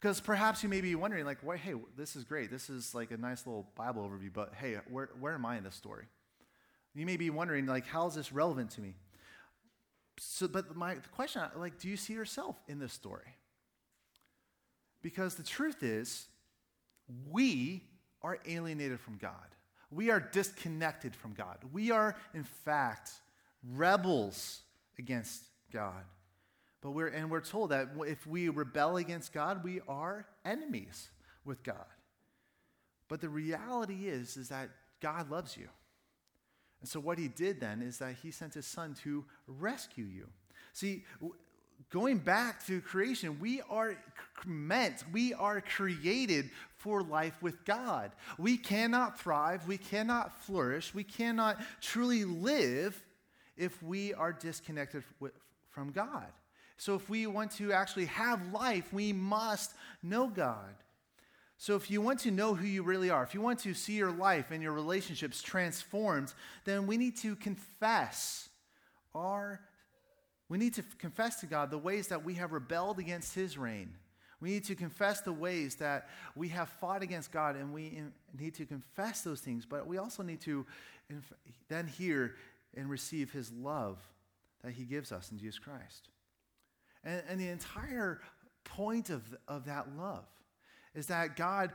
Because 0.01 0.19
perhaps 0.19 0.63
you 0.63 0.69
may 0.69 0.81
be 0.81 0.95
wondering, 0.95 1.27
like, 1.27 1.39
well, 1.43 1.59
hey, 1.59 1.75
this 1.97 2.17
is 2.17 2.25
great. 2.25 2.51
This 2.51 2.71
is 2.71 2.95
like 2.95 3.11
a 3.11 3.19
nice 3.19 3.47
little 3.47 3.69
Bible 3.75 4.09
overview, 4.09 4.33
but 4.33 4.55
hey, 4.59 4.79
where, 4.89 5.11
where 5.21 5.35
am 5.35 5.45
I 5.45 5.59
in 5.59 5.65
this 5.65 5.75
story? 5.75 6.07
You 6.95 7.05
may 7.05 7.19
be 7.19 7.29
wondering, 7.29 7.67
like, 7.67 7.87
how 7.87 8.07
is 8.07 8.15
this 8.15 8.33
relevant 8.33 8.71
to 8.73 8.81
me? 8.81 8.95
So, 10.19 10.49
but 10.49 10.75
my 10.75 10.95
the 10.95 11.09
question, 11.15 11.43
like, 11.55 11.79
do 11.79 11.89
you 11.89 11.97
see 11.97 12.15
yourself 12.15 12.57
in 12.67 12.79
this 12.79 12.93
story? 12.93 13.37
Because 15.03 15.35
the 15.35 15.43
truth 15.43 15.83
is, 15.83 16.27
we 17.31 17.83
are 18.23 18.39
alienated 18.47 19.01
from 19.01 19.19
God. 19.19 19.35
We 19.91 20.11
are 20.11 20.21
disconnected 20.21 21.15
from 21.15 21.35
God. 21.35 21.59
We 21.73 21.91
are, 21.91 22.17
in 22.35 22.45
fact, 22.45 23.11
rebels 23.75 24.61
against 24.99 25.43
God. 25.73 26.05
But 26.83 26.93
we're, 26.93 27.09
and 27.09 27.31
we're 27.31 27.41
told 27.41 27.71
that 27.71 27.91
if 28.07 28.27
we 28.27 28.49
rebel 28.49 28.97
against 28.97 29.33
God, 29.33 29.63
we 29.63 29.81
are 29.89 30.27
enemies 30.45 31.11
with 31.45 31.63
God. 31.63 31.85
But 33.09 33.21
the 33.21 33.29
reality 33.29 34.09
is, 34.09 34.37
is 34.37 34.49
that 34.49 34.71
God 35.01 35.31
loves 35.31 35.57
you. 35.57 35.69
And 36.81 36.89
so 36.89 37.01
what 37.01 37.19
he 37.19 37.29
did 37.29 37.61
then 37.61 37.83
is 37.83 37.99
that 37.99 38.17
he 38.23 38.31
sent 38.31 38.55
his 38.55 38.67
son 38.67 38.95
to 39.03 39.25
rescue 39.47 40.05
you. 40.05 40.29
See, 40.73 41.05
going 41.91 42.19
back 42.19 42.65
to 42.67 42.81
creation, 42.81 43.39
we 43.41 43.61
are 43.69 43.97
meant, 44.47 45.05
we 45.13 45.35
are 45.35 45.61
created 45.61 46.51
for 46.77 47.03
life 47.03 47.37
with 47.43 47.65
God. 47.67 48.13
We 48.39 48.57
cannot 48.57 49.21
thrive, 49.21 49.67
we 49.67 49.77
cannot 49.77 50.43
flourish, 50.43 50.95
we 50.95 51.05
cannot 51.05 51.59
truly 51.83 52.25
live 52.25 53.03
if 53.57 53.83
we 53.83 54.15
are 54.15 54.33
disconnected 54.33 55.05
with, 55.19 55.33
from 55.69 55.91
God. 55.91 56.29
So, 56.81 56.95
if 56.95 57.11
we 57.11 57.27
want 57.27 57.51
to 57.59 57.75
actually 57.75 58.07
have 58.07 58.55
life, 58.55 58.91
we 58.91 59.13
must 59.13 59.75
know 60.03 60.29
God. 60.29 60.75
So, 61.59 61.77
if 61.77 61.91
you 61.91 62.01
want 62.01 62.21
to 62.21 62.31
know 62.31 62.55
who 62.55 62.67
you 62.67 62.83
really 62.83 63.11
are, 63.11 63.23
if 63.23 63.35
you 63.35 63.43
want 63.43 63.59
to 63.61 63.75
see 63.75 63.93
your 63.93 64.11
life 64.11 64.51
and 64.51 64.63
your 64.63 64.73
relationships 64.73 65.43
transformed, 65.43 66.33
then 66.65 66.87
we 66.87 66.97
need 66.97 67.19
to 67.19 67.37
confess 67.37 68.49
our, 69.15 69.61
we 70.49 70.57
need 70.57 70.73
to 70.73 70.83
confess 70.97 71.41
to 71.41 71.47
God 71.47 71.71
the 71.71 71.77
ways 71.77 72.09
that 72.09 72.25
we 72.25 72.33
have 72.37 72.53
rebelled 72.53 72.99
against 72.99 73.35
His 73.35 73.59
reign. 73.59 73.93
We 74.41 74.49
need 74.49 74.65
to 74.65 74.75
confess 74.75 75.21
the 75.21 75.35
ways 75.35 75.75
that 75.75 76.09
we 76.35 76.49
have 76.49 76.71
fought 76.81 77.03
against 77.03 77.31
God, 77.31 77.57
and 77.57 77.75
we 77.75 78.01
need 78.39 78.55
to 78.55 78.65
confess 78.65 79.21
those 79.21 79.41
things, 79.41 79.67
but 79.67 79.87
we 79.87 79.99
also 79.99 80.23
need 80.23 80.41
to 80.41 80.65
then 81.69 81.87
hear 81.87 82.37
and 82.75 82.89
receive 82.89 83.33
His 83.33 83.53
love 83.53 83.99
that 84.65 84.73
He 84.73 84.85
gives 84.85 85.13
us 85.13 85.31
in 85.31 85.37
Jesus 85.37 85.59
Christ. 85.59 86.09
And, 87.05 87.23
and 87.29 87.41
the 87.41 87.49
entire 87.49 88.21
point 88.65 89.11
of, 89.11 89.23
of 89.49 89.65
that 89.67 89.97
love 89.97 90.25
is 90.95 91.07
that 91.07 91.37
God 91.37 91.73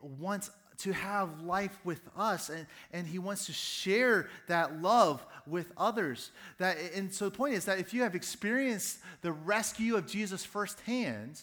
wants 0.00 0.50
to 0.78 0.92
have 0.92 1.42
life 1.42 1.78
with 1.84 2.00
us 2.16 2.50
and, 2.50 2.66
and 2.92 3.06
he 3.06 3.18
wants 3.18 3.46
to 3.46 3.52
share 3.52 4.28
that 4.46 4.80
love 4.80 5.24
with 5.46 5.72
others. 5.76 6.30
That 6.58 6.78
and 6.94 7.12
so 7.12 7.26
the 7.26 7.36
point 7.36 7.54
is 7.54 7.64
that 7.64 7.78
if 7.78 7.92
you 7.92 8.02
have 8.02 8.14
experienced 8.14 8.98
the 9.22 9.32
rescue 9.32 9.96
of 9.96 10.06
jesus 10.06 10.44
firsthand 10.44 11.40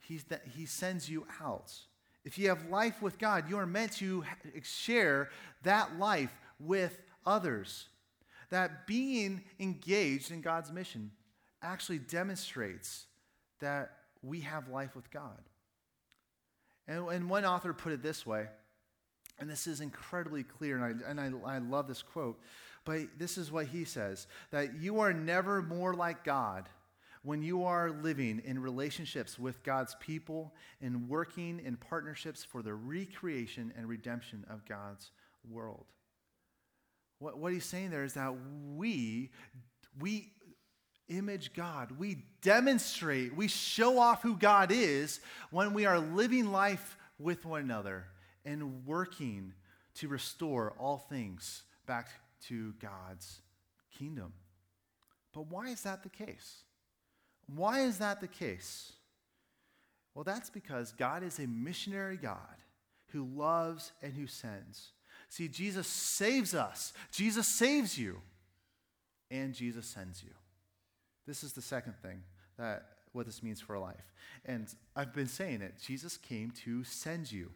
he's 0.00 0.24
that 0.24 0.42
he 0.56 0.64
sends 0.64 1.08
you 1.08 1.26
out. 1.42 1.72
If 2.24 2.38
you 2.38 2.48
have 2.48 2.70
life 2.70 3.02
with 3.02 3.18
god 3.18 3.48
you 3.50 3.58
are 3.58 3.66
meant 3.66 3.92
to 3.96 4.24
share 4.62 5.28
that 5.62 5.98
life 5.98 6.32
with 6.58 6.98
others. 7.26 7.88
That 8.50 8.86
being 8.86 9.42
engaged 9.60 10.30
in 10.30 10.40
god's 10.40 10.72
mission 10.72 11.10
actually 11.62 11.98
demonstrates 11.98 13.06
that 13.60 13.92
we 14.22 14.40
have 14.40 14.68
life 14.68 14.94
with 14.94 15.10
God. 15.10 15.40
And, 16.86 17.06
and 17.08 17.30
one 17.30 17.44
author 17.44 17.72
put 17.72 17.92
it 17.92 18.02
this 18.02 18.24
way, 18.24 18.46
and 19.38 19.48
this 19.48 19.66
is 19.66 19.80
incredibly 19.80 20.42
clear, 20.42 20.76
and, 20.76 21.02
I, 21.04 21.10
and 21.10 21.20
I, 21.20 21.56
I 21.56 21.58
love 21.58 21.86
this 21.86 22.02
quote, 22.02 22.40
but 22.84 23.00
this 23.18 23.36
is 23.36 23.52
what 23.52 23.66
he 23.66 23.84
says 23.84 24.26
that 24.50 24.80
you 24.80 25.00
are 25.00 25.12
never 25.12 25.60
more 25.60 25.94
like 25.94 26.24
God 26.24 26.68
when 27.22 27.42
you 27.42 27.64
are 27.64 27.90
living 27.90 28.40
in 28.44 28.58
relationships 28.58 29.38
with 29.38 29.62
God's 29.62 29.94
people 30.00 30.54
and 30.80 31.08
working 31.08 31.60
in 31.64 31.76
partnerships 31.76 32.44
for 32.44 32.62
the 32.62 32.72
recreation 32.72 33.72
and 33.76 33.88
redemption 33.88 34.46
of 34.48 34.64
God's 34.64 35.10
world. 35.50 35.84
What, 37.18 37.38
what 37.38 37.52
he's 37.52 37.64
saying 37.64 37.90
there 37.90 38.04
is 38.04 38.14
that 38.14 38.34
we, 38.74 39.30
we 40.00 40.32
image 41.08 41.52
God. 41.54 41.92
We 41.98 42.24
demonstrate, 42.42 43.34
we 43.34 43.48
show 43.48 43.98
off 43.98 44.22
who 44.22 44.36
God 44.36 44.70
is 44.70 45.20
when 45.50 45.74
we 45.74 45.86
are 45.86 45.98
living 45.98 46.52
life 46.52 46.96
with 47.18 47.44
one 47.44 47.62
another 47.62 48.04
and 48.44 48.86
working 48.86 49.52
to 49.96 50.08
restore 50.08 50.74
all 50.78 50.98
things 50.98 51.62
back 51.86 52.08
to 52.46 52.72
God's 52.80 53.40
kingdom. 53.98 54.32
But 55.32 55.50
why 55.50 55.68
is 55.68 55.82
that 55.82 56.02
the 56.02 56.08
case? 56.08 56.62
Why 57.54 57.80
is 57.80 57.98
that 57.98 58.20
the 58.20 58.28
case? 58.28 58.92
Well, 60.14 60.24
that's 60.24 60.50
because 60.50 60.92
God 60.92 61.22
is 61.22 61.38
a 61.38 61.46
missionary 61.46 62.16
God 62.16 62.38
who 63.08 63.24
loves 63.24 63.92
and 64.02 64.12
who 64.14 64.26
sends. 64.26 64.92
See, 65.28 65.48
Jesus 65.48 65.86
saves 65.86 66.54
us, 66.54 66.92
Jesus 67.10 67.46
saves 67.46 67.98
you, 67.98 68.20
and 69.30 69.54
Jesus 69.54 69.86
sends 69.86 70.22
you. 70.22 70.30
This 71.28 71.44
is 71.44 71.52
the 71.52 71.60
second 71.60 71.94
thing 72.00 72.22
that 72.56 72.86
what 73.12 73.26
this 73.26 73.42
means 73.42 73.60
for 73.60 73.78
life. 73.78 74.14
And 74.46 74.66
I've 74.96 75.12
been 75.12 75.28
saying 75.28 75.60
it. 75.60 75.74
Jesus 75.84 76.16
came 76.16 76.50
to 76.64 76.82
send 76.84 77.30
you. 77.30 77.50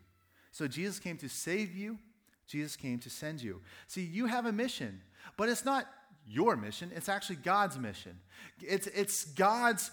So 0.51 0.69
Jesus 0.69 0.99
came 0.99 1.17
to 1.17 1.29
save 1.29 1.75
you. 1.75 1.99
Jesus 2.47 2.77
came 2.77 2.99
to 2.99 3.09
send 3.09 3.43
you. 3.43 3.63
See, 3.87 4.03
you 4.03 4.27
have 4.27 4.45
a 4.45 4.53
mission, 4.53 5.01
but 5.39 5.49
it's 5.49 5.65
not 5.65 5.87
your 6.29 6.55
mission. 6.55 6.91
It's 6.95 7.09
actually 7.09 7.37
God's 7.37 7.79
mission. 7.79 8.19
It's, 8.61 8.89
it's 8.89 9.25
God's 9.25 9.91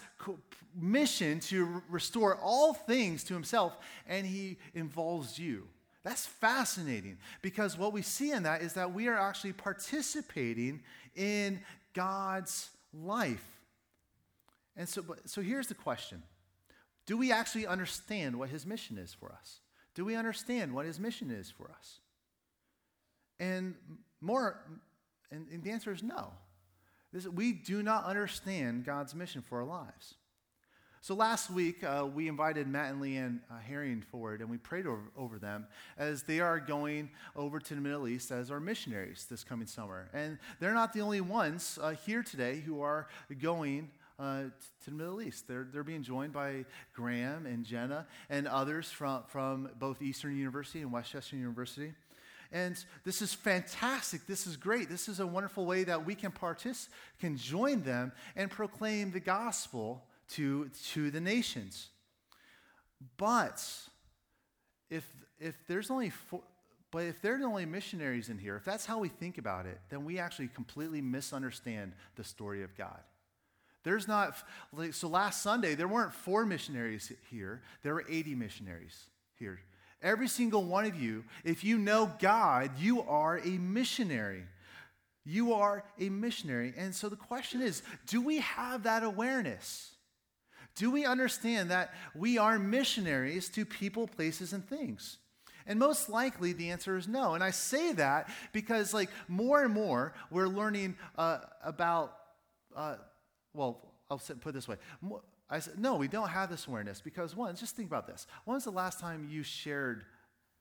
mission 0.76 1.39
to 1.42 1.82
restore 1.89 2.36
all 2.36 2.74
things 2.74 3.24
to 3.26 3.34
himself, 3.34 3.78
and 4.06 4.28
he 4.28 4.58
involves 4.74 5.39
you. 5.39 5.70
That's 6.04 6.26
fascinating 6.26 7.18
because 7.42 7.78
what 7.78 7.94
we 7.94 8.02
see 8.02 8.32
in 8.32 8.44
that 8.44 8.62
is 8.62 8.74
that 8.74 8.94
we 8.94 9.08
are 9.08 9.18
actually 9.18 9.54
participating 9.54 10.82
in 11.15 11.62
God's 11.94 12.70
life. 12.94 13.59
And 14.80 14.88
so, 14.88 15.04
so 15.26 15.42
here's 15.42 15.68
the 15.68 15.76
question 15.76 16.24
Do 17.06 17.18
we 17.18 17.32
actually 17.32 17.68
understand 17.68 18.39
what 18.39 18.50
his 18.50 18.65
mission 18.65 18.98
is 18.98 19.13
for 19.13 19.32
us? 19.32 19.60
Do 19.94 20.06
we 20.06 20.15
understand 20.15 20.74
what 20.74 20.86
his 20.86 21.00
mission 21.00 21.30
is 21.30 21.52
for 21.52 21.70
us? 21.70 22.00
And 23.39 23.76
more, 24.22 24.60
and, 25.32 25.48
and 25.52 25.63
the 25.63 25.72
answer 25.72 25.92
is 25.92 26.02
no. 26.02 26.32
This, 27.12 27.28
we 27.28 27.52
do 27.52 27.84
not 27.84 28.06
understand 28.06 28.86
God's 28.86 29.13
mission 29.13 29.42
for 29.42 29.60
our 29.60 29.65
lives. 29.65 30.15
So 31.02 31.15
last 31.15 31.50
week, 31.50 31.84
uh, 31.84 32.08
we 32.13 32.28
invited 32.28 32.68
Matt 32.68 32.92
and 32.92 33.02
Leanne 33.02 33.39
uh, 33.50 33.58
Herring 33.58 34.02
forward, 34.02 34.42
and 34.42 34.50
we 34.50 34.58
prayed 34.58 34.86
over, 34.86 35.12
over, 35.18 35.39
them 35.39 35.65
as 35.98 36.24
they 36.24 36.42
are 36.42 36.60
going 36.60 37.10
over 37.38 37.60
to 37.60 37.76
the 37.76 37.80
Middle 37.80 38.08
East 38.08 38.32
as 38.32 38.52
our 38.52 38.60
missionaries 38.60 39.26
this 39.30 39.44
coming 39.44 39.65
summer. 39.65 40.10
And 40.13 40.38
they're 40.60 40.74
not 40.74 40.92
the 40.92 41.00
only 41.00 41.22
ones 41.22 41.80
uh, 41.82 41.92
here 41.92 42.22
today 42.22 42.60
who 42.60 42.82
are 42.82 43.08
going 43.42 43.89
uh, 44.19 44.43
to 44.84 44.89
the 44.89 44.95
Middle 44.95 45.21
East. 45.21 45.47
They're, 45.47 45.67
they're 45.71 45.84
being 45.84 46.03
joined 46.03 46.34
by 46.34 46.65
Graham 46.93 47.45
and 47.45 47.65
Jenna 47.65 48.05
and 48.29 48.47
others 48.47 48.91
from, 48.91 49.23
from 49.27 49.69
both 49.79 50.01
Eastern 50.01 50.38
University 50.38 50.82
and 50.82 50.91
West 50.91 51.12
Chester 51.12 51.36
University. 51.36 51.93
And 52.51 52.84
this 53.05 53.21
is 53.21 53.34
fantastic. 53.34 54.25
This 54.25 54.47
is 54.47 54.58
great. 54.58 54.89
This 54.89 55.08
is 55.08 55.19
a 55.19 55.27
wonderful 55.27 55.65
way 55.65 55.84
that 55.84 56.05
we 56.05 56.15
can 56.15 56.32
participate, 56.32 56.95
can 57.19 57.38
join 57.38 57.84
them 57.84 58.12
and 58.36 58.49
proclaim 58.49 59.12
the 59.12 59.19
gospel 59.19 60.03
to, 60.29 60.69
to 60.91 61.12
the 61.12 61.21
nations. 61.21 61.89
But 63.17 63.63
if, 64.89 65.08
if 65.39 65.55
there's 65.67 65.91
only 65.91 66.10
four, 66.10 66.41
but 66.91 67.03
if 67.03 67.21
they're 67.21 67.38
the 67.38 67.45
only 67.45 67.67
missionaries 67.67 68.29
in 68.29 68.39
here, 68.39 68.55
if 68.55 68.65
that's 68.65 68.86
how 68.86 68.97
we 68.97 69.10
think 69.10 69.38
about 69.38 69.67
it, 69.67 69.79
then 69.89 70.05
we 70.05 70.17
actually 70.17 70.47
completely 70.47 71.01
misunderstand 71.01 71.93
the 72.15 72.23
story 72.23 72.63
of 72.63 72.75
God. 72.75 72.99
There's 73.84 74.08
not, 74.08 74.36
so 74.92 75.08
last 75.08 75.42
Sunday, 75.42 75.76
there 75.76 75.88
weren't 75.88 76.13
four 76.13 76.46
missionaries 76.46 77.12
here, 77.30 77.62
there 77.84 77.94
were 77.94 78.06
80 78.10 78.36
missionaries 78.36 79.06
here. 79.36 79.60
Every 80.02 80.28
single 80.28 80.63
one 80.63 80.86
of 80.86 80.96
you, 80.96 81.26
if 81.44 81.63
you 81.63 81.78
know 81.78 82.12
God, 82.20 82.72
you 82.80 83.02
are 83.02 83.38
a 83.39 83.58
missionary. 83.58 84.44
You 85.26 85.54
are 85.54 85.84
a 86.00 86.10
missionary. 86.10 86.74
And 86.78 86.96
so 86.96 87.10
the 87.10 87.18
question 87.18 87.62
is 87.62 87.84
do 88.08 88.22
we 88.22 88.38
have 88.39 88.84
that 88.84 89.04
awareness? 89.04 89.92
Do 90.76 90.89
we 90.89 91.06
understand 91.06 91.72
that 91.72 91.94
we 92.15 92.38
are 92.38 92.58
missionaries 92.58 93.50
to 93.50 93.65
people, 93.65 94.08
places, 94.08 94.54
and 94.54 94.65
things? 94.65 95.18
And 95.68 95.78
most 95.78 96.10
likely 96.10 96.54
the 96.54 96.72
answer 96.72 96.96
is 96.96 97.08
no. 97.08 97.36
And 97.36 97.44
I 97.44 97.52
say 97.52 97.92
that 97.94 98.30
because, 98.54 98.94
like, 98.94 99.10
more 99.28 99.62
and 99.62 99.74
more 99.74 100.13
we're 100.32 100.48
learning 100.48 100.96
uh, 101.18 101.39
about, 101.63 102.15
uh, 102.76 102.96
well, 103.54 103.94
I'll 104.10 104.18
put 104.18 104.50
it 104.50 104.54
this 104.54 104.68
way. 104.68 104.78
I 105.50 105.60
said, 105.60 105.80
no, 105.80 105.96
we 105.96 106.08
don't 106.08 106.30
have 106.30 106.50
this 106.50 106.68
awareness 106.68 107.02
because, 107.02 107.36
one, 107.36 107.56
just 107.56 107.76
think 107.76 107.88
about 107.88 108.08
this. 108.08 108.28
When 108.46 108.56
was 108.56 108.64
the 108.64 108.72
last 108.72 109.00
time 109.00 109.28
you 109.30 109.44
shared 109.44 110.04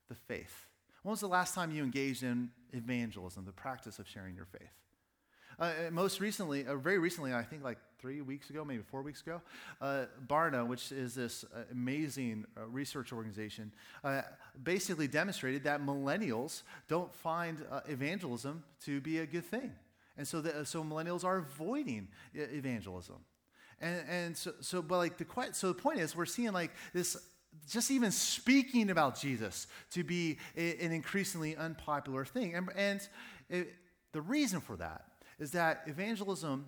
the 0.09 0.15
faith? 0.15 0.67
When 1.03 1.11
was 1.11 1.21
the 1.21 1.29
last 1.29 1.55
time 1.55 1.71
you 1.71 1.83
engaged 1.83 2.23
in 2.23 2.51
evangelism, 2.73 3.45
the 3.45 3.53
practice 3.53 3.99
of 3.99 4.09
sharing 4.09 4.35
your 4.35 4.47
faith? 4.47 4.71
Uh, 5.59 5.73
most 5.91 6.21
recently, 6.21 6.67
uh, 6.67 6.77
very 6.77 6.99
recently, 6.99 7.35
I 7.35 7.43
think 7.43 7.65
like 7.65 7.79
three 7.99 8.21
weeks 8.21 8.49
ago, 8.49 8.65
maybe 8.65 8.83
four 8.83 9.03
weeks 9.03 9.23
ago, 9.23 9.43
uh, 9.81 10.05
Barna, 10.27 10.65
which 10.67 10.93
is 10.93 11.15
this 11.15 11.45
uh, 11.45 11.63
amazing 11.73 12.47
uh, 12.57 12.65
research 12.67 13.13
organization, 13.13 13.73
uh, 14.05 14.23
basically 14.63 15.09
demonstrated 15.09 15.65
that 15.65 15.83
millennials 15.83 16.63
don't 16.87 17.13
find 17.13 17.59
evangelism 17.89 18.63
to 18.85 19.01
be 19.01 19.19
a 19.19 19.27
good 19.27 19.45
thing. 19.45 19.73
And 20.19 20.27
so, 20.27 20.41
the, 20.41 20.67
so 20.67 20.83
millennials 20.85 21.25
are 21.25 21.39
avoiding 21.39 22.09
evangelism. 22.35 23.17
And, 23.81 24.05
and 24.09 24.37
so, 24.37 24.53
so, 24.61 24.83
but 24.83 24.99
like 24.99 25.17
the, 25.17 25.27
so 25.53 25.69
the 25.69 25.75
point 25.75 26.01
is, 26.01 26.15
we're 26.17 26.27
seeing 26.27 26.53
like 26.53 26.73
this 26.93 27.17
just 27.69 27.91
even 27.91 28.11
speaking 28.11 28.91
about 28.91 29.19
Jesus 29.19 29.69
to 29.93 30.05
be 30.05 30.39
a, 30.57 30.77
an 30.85 30.93
increasingly 30.93 31.57
unpopular 31.57 32.25
thing. 32.25 32.55
And, 32.55 32.69
and 32.77 33.09
it, 33.49 33.75
the 34.13 34.21
reason 34.21 34.61
for 34.61 34.77
that 34.77 35.05
is 35.39 35.53
that 35.53 35.83
evangelism 35.87 36.67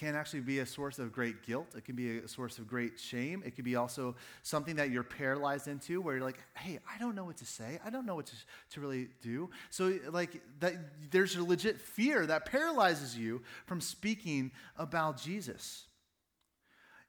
can 0.00 0.14
actually 0.16 0.40
be 0.40 0.60
a 0.60 0.66
source 0.66 0.98
of 0.98 1.12
great 1.12 1.42
guilt. 1.42 1.74
It 1.76 1.84
can 1.84 1.94
be 1.94 2.20
a 2.20 2.26
source 2.26 2.56
of 2.56 2.66
great 2.66 2.98
shame. 2.98 3.42
It 3.44 3.54
can 3.54 3.66
be 3.66 3.76
also 3.76 4.16
something 4.42 4.76
that 4.76 4.90
you're 4.90 5.02
paralyzed 5.02 5.68
into 5.68 6.00
where 6.00 6.16
you're 6.16 6.24
like, 6.24 6.42
hey, 6.56 6.78
I 6.90 6.98
don't 6.98 7.14
know 7.14 7.24
what 7.24 7.36
to 7.36 7.44
say. 7.44 7.78
I 7.84 7.90
don't 7.90 8.06
know 8.06 8.14
what 8.14 8.24
to, 8.24 8.34
to 8.70 8.80
really 8.80 9.08
do. 9.20 9.50
So, 9.68 9.98
like, 10.10 10.40
that, 10.60 11.10
there's 11.10 11.36
a 11.36 11.44
legit 11.44 11.78
fear 11.78 12.24
that 12.24 12.46
paralyzes 12.46 13.14
you 13.14 13.42
from 13.66 13.82
speaking 13.82 14.52
about 14.78 15.20
Jesus. 15.20 15.84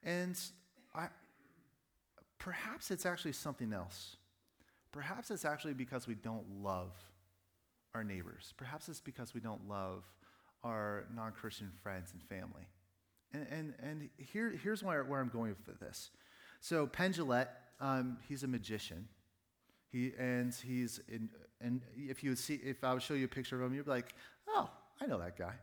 And 0.03 0.37
I, 0.93 1.07
perhaps 2.39 2.91
it's 2.91 3.05
actually 3.05 3.31
something 3.31 3.71
else. 3.71 4.17
Perhaps 4.91 5.31
it's 5.31 5.45
actually 5.45 5.75
because 5.75 6.07
we 6.07 6.15
don't 6.15 6.61
love 6.61 6.91
our 7.95 8.03
neighbors. 8.03 8.53
Perhaps 8.57 8.89
it's 8.89 8.99
because 8.99 9.33
we 9.33 9.39
don't 9.39 9.65
love 9.69 10.03
our 10.65 11.05
non 11.15 11.31
Christian 11.31 11.71
friends 11.81 12.11
and 12.11 12.21
family. 12.23 12.67
And, 13.33 13.47
and, 13.49 13.73
and 13.81 14.09
here, 14.17 14.53
here's 14.61 14.83
where, 14.83 15.03
where 15.03 15.19
I'm 15.19 15.29
going 15.29 15.55
with 15.65 15.79
this. 15.79 16.11
So, 16.59 16.85
Penn 16.85 17.13
um, 17.79 18.17
he's 18.27 18.43
a 18.43 18.47
magician. 18.47 19.07
He, 19.91 20.13
and 20.17 20.53
he's 20.53 21.01
in, 21.09 21.29
and 21.59 21.81
if 21.95 22.23
you 22.23 22.31
would 22.31 22.39
see, 22.39 22.55
if 22.55 22.83
I 22.83 22.93
would 22.93 23.01
show 23.01 23.13
you 23.13 23.25
a 23.25 23.29
picture 23.29 23.61
of 23.61 23.67
him, 23.67 23.75
you'd 23.75 23.85
be 23.85 23.91
like, 23.91 24.13
oh, 24.47 24.69
I 25.01 25.05
know 25.05 25.19
that 25.19 25.37
guy. 25.37 25.53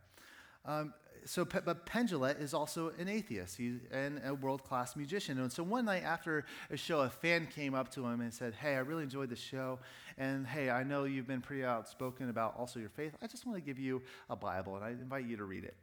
Um, 0.64 0.92
so, 1.24 1.44
but 1.44 1.86
Penn 1.86 2.08
is 2.40 2.54
also 2.54 2.92
an 2.98 3.08
atheist 3.08 3.56
He's 3.56 3.80
and 3.90 4.20
a 4.24 4.34
world 4.34 4.64
class 4.64 4.96
musician. 4.96 5.38
And 5.40 5.52
so 5.52 5.62
one 5.62 5.84
night 5.84 6.02
after 6.04 6.44
a 6.70 6.76
show, 6.76 7.00
a 7.00 7.10
fan 7.10 7.46
came 7.46 7.74
up 7.74 7.90
to 7.92 8.06
him 8.06 8.20
and 8.20 8.32
said, 8.32 8.54
Hey, 8.54 8.74
I 8.74 8.78
really 8.78 9.02
enjoyed 9.02 9.28
the 9.28 9.36
show. 9.36 9.78
And 10.16 10.46
hey, 10.46 10.70
I 10.70 10.84
know 10.84 11.04
you've 11.04 11.26
been 11.26 11.40
pretty 11.40 11.64
outspoken 11.64 12.30
about 12.30 12.54
also 12.56 12.80
your 12.80 12.88
faith. 12.88 13.14
I 13.22 13.26
just 13.26 13.46
want 13.46 13.58
to 13.58 13.62
give 13.62 13.78
you 13.78 14.02
a 14.30 14.36
Bible 14.36 14.76
and 14.76 14.84
I 14.84 14.90
invite 14.90 15.26
you 15.26 15.36
to 15.36 15.44
read 15.44 15.64
it. 15.64 15.74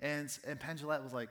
And, 0.00 0.36
and 0.46 0.60
Penn 0.60 0.78
was 0.84 1.12
like, 1.12 1.28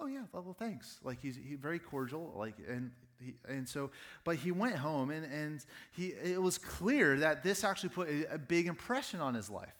Oh, 0.00 0.06
yeah, 0.06 0.22
well, 0.32 0.54
thanks. 0.56 1.00
Like, 1.02 1.20
he's 1.20 1.36
he, 1.36 1.56
very 1.56 1.80
cordial. 1.80 2.32
Like, 2.36 2.54
and 2.68 2.92
he, 3.20 3.34
and 3.48 3.68
so, 3.68 3.90
but 4.24 4.36
he 4.36 4.52
went 4.52 4.76
home 4.76 5.10
and, 5.10 5.24
and 5.24 5.64
he, 5.92 6.08
it 6.08 6.40
was 6.40 6.56
clear 6.56 7.18
that 7.18 7.42
this 7.42 7.64
actually 7.64 7.88
put 7.88 8.08
a, 8.08 8.34
a 8.34 8.38
big 8.38 8.66
impression 8.66 9.20
on 9.20 9.34
his 9.34 9.50
life 9.50 9.74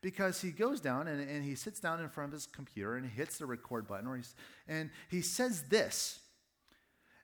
because 0.00 0.40
he 0.40 0.50
goes 0.50 0.80
down 0.80 1.06
and, 1.06 1.20
and 1.28 1.44
he 1.44 1.54
sits 1.54 1.80
down 1.80 2.00
in 2.00 2.08
front 2.08 2.28
of 2.28 2.32
his 2.32 2.46
computer 2.46 2.96
and 2.96 3.06
hits 3.06 3.38
the 3.38 3.46
record 3.46 3.86
button 3.86 4.06
or 4.08 4.16
he's, 4.16 4.34
and 4.66 4.90
he 5.08 5.20
says 5.20 5.62
this 5.68 6.20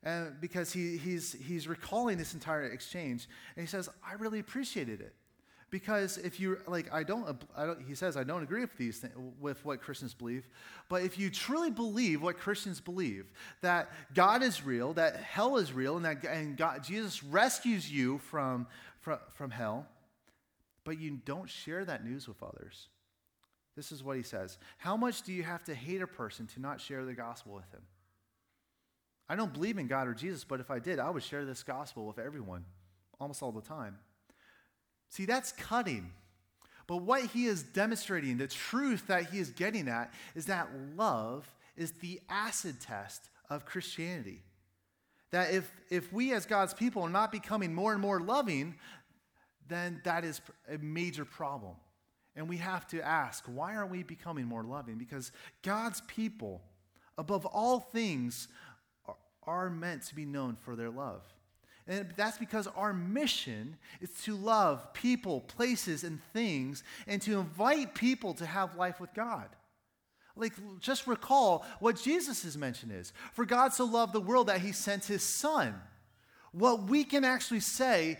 uh, 0.06 0.26
because 0.40 0.72
he, 0.72 0.96
he's, 0.96 1.36
he's 1.46 1.66
recalling 1.66 2.16
this 2.16 2.32
entire 2.32 2.64
exchange 2.64 3.28
and 3.56 3.62
he 3.62 3.68
says 3.68 3.88
i 4.08 4.14
really 4.14 4.38
appreciated 4.38 5.00
it 5.00 5.14
because 5.70 6.18
if 6.18 6.40
you 6.40 6.58
like 6.66 6.92
I 6.92 7.02
don't, 7.02 7.44
I 7.56 7.66
don't, 7.66 7.82
he 7.86 7.94
says 7.94 8.16
i 8.16 8.24
don't 8.24 8.42
agree 8.42 8.60
with 8.60 8.76
these 8.76 9.04
with 9.40 9.64
what 9.64 9.80
christians 9.80 10.14
believe 10.14 10.48
but 10.88 11.02
if 11.02 11.18
you 11.18 11.30
truly 11.30 11.70
believe 11.70 12.22
what 12.22 12.38
christians 12.38 12.80
believe 12.80 13.32
that 13.60 13.90
god 14.14 14.42
is 14.42 14.64
real 14.64 14.92
that 14.94 15.16
hell 15.16 15.56
is 15.56 15.72
real 15.72 15.96
and 15.96 16.04
that 16.04 16.24
and 16.24 16.56
god 16.56 16.82
jesus 16.82 17.22
rescues 17.22 17.90
you 17.90 18.18
from, 18.18 18.66
from, 19.00 19.18
from 19.32 19.50
hell 19.50 19.86
but 20.84 20.98
you 20.98 21.20
don't 21.24 21.48
share 21.48 21.84
that 21.84 22.04
news 22.04 22.26
with 22.26 22.42
others. 22.42 22.88
This 23.76 23.92
is 23.92 24.02
what 24.02 24.16
he 24.16 24.22
says 24.22 24.58
How 24.78 24.96
much 24.96 25.22
do 25.22 25.32
you 25.32 25.42
have 25.42 25.64
to 25.64 25.74
hate 25.74 26.02
a 26.02 26.06
person 26.06 26.46
to 26.48 26.60
not 26.60 26.80
share 26.80 27.04
the 27.04 27.14
gospel 27.14 27.54
with 27.54 27.70
him? 27.72 27.82
I 29.28 29.36
don't 29.36 29.52
believe 29.52 29.78
in 29.78 29.86
God 29.86 30.08
or 30.08 30.14
Jesus, 30.14 30.42
but 30.42 30.58
if 30.58 30.70
I 30.70 30.80
did, 30.80 30.98
I 30.98 31.10
would 31.10 31.22
share 31.22 31.44
this 31.44 31.62
gospel 31.62 32.06
with 32.06 32.18
everyone 32.18 32.64
almost 33.20 33.42
all 33.42 33.52
the 33.52 33.60
time. 33.60 33.98
See, 35.10 35.26
that's 35.26 35.52
cutting. 35.52 36.12
But 36.86 36.98
what 36.98 37.26
he 37.26 37.46
is 37.46 37.62
demonstrating, 37.62 38.38
the 38.38 38.48
truth 38.48 39.06
that 39.08 39.26
he 39.30 39.38
is 39.38 39.50
getting 39.50 39.86
at, 39.88 40.12
is 40.34 40.46
that 40.46 40.68
love 40.96 41.46
is 41.76 41.92
the 42.00 42.20
acid 42.28 42.80
test 42.80 43.28
of 43.48 43.64
Christianity. 43.64 44.42
That 45.30 45.52
if, 45.52 45.70
if 45.90 46.12
we 46.12 46.32
as 46.32 46.46
God's 46.46 46.74
people 46.74 47.02
are 47.02 47.10
not 47.10 47.30
becoming 47.30 47.74
more 47.74 47.92
and 47.92 48.00
more 48.00 48.20
loving, 48.20 48.76
then 49.68 50.00
that 50.04 50.24
is 50.24 50.40
a 50.68 50.78
major 50.78 51.24
problem. 51.24 51.76
And 52.34 52.48
we 52.48 52.56
have 52.56 52.86
to 52.88 53.00
ask, 53.00 53.44
why 53.46 53.76
aren't 53.76 53.90
we 53.90 54.02
becoming 54.02 54.46
more 54.46 54.64
loving? 54.64 54.98
Because 54.98 55.32
God's 55.62 56.00
people, 56.02 56.62
above 57.18 57.46
all 57.46 57.80
things, 57.80 58.48
are, 59.06 59.16
are 59.44 59.70
meant 59.70 60.02
to 60.04 60.14
be 60.14 60.24
known 60.24 60.56
for 60.56 60.74
their 60.74 60.90
love. 60.90 61.22
And 61.86 62.12
that's 62.16 62.38
because 62.38 62.66
our 62.68 62.92
mission 62.92 63.76
is 64.00 64.10
to 64.24 64.36
love 64.36 64.92
people, 64.92 65.40
places, 65.40 66.04
and 66.04 66.20
things, 66.32 66.84
and 67.06 67.20
to 67.22 67.40
invite 67.40 67.94
people 67.94 68.34
to 68.34 68.46
have 68.46 68.76
life 68.76 69.00
with 69.00 69.12
God. 69.14 69.48
Like, 70.36 70.52
just 70.80 71.06
recall 71.06 71.64
what 71.80 72.00
Jesus' 72.00 72.56
mention 72.56 72.90
is. 72.90 73.12
For 73.32 73.44
God 73.44 73.72
so 73.72 73.84
loved 73.84 74.12
the 74.12 74.20
world 74.20 74.46
that 74.46 74.60
he 74.60 74.72
sent 74.72 75.04
his 75.04 75.22
son. 75.22 75.74
What 76.52 76.84
we 76.84 77.04
can 77.04 77.24
actually 77.24 77.60
say 77.60 78.18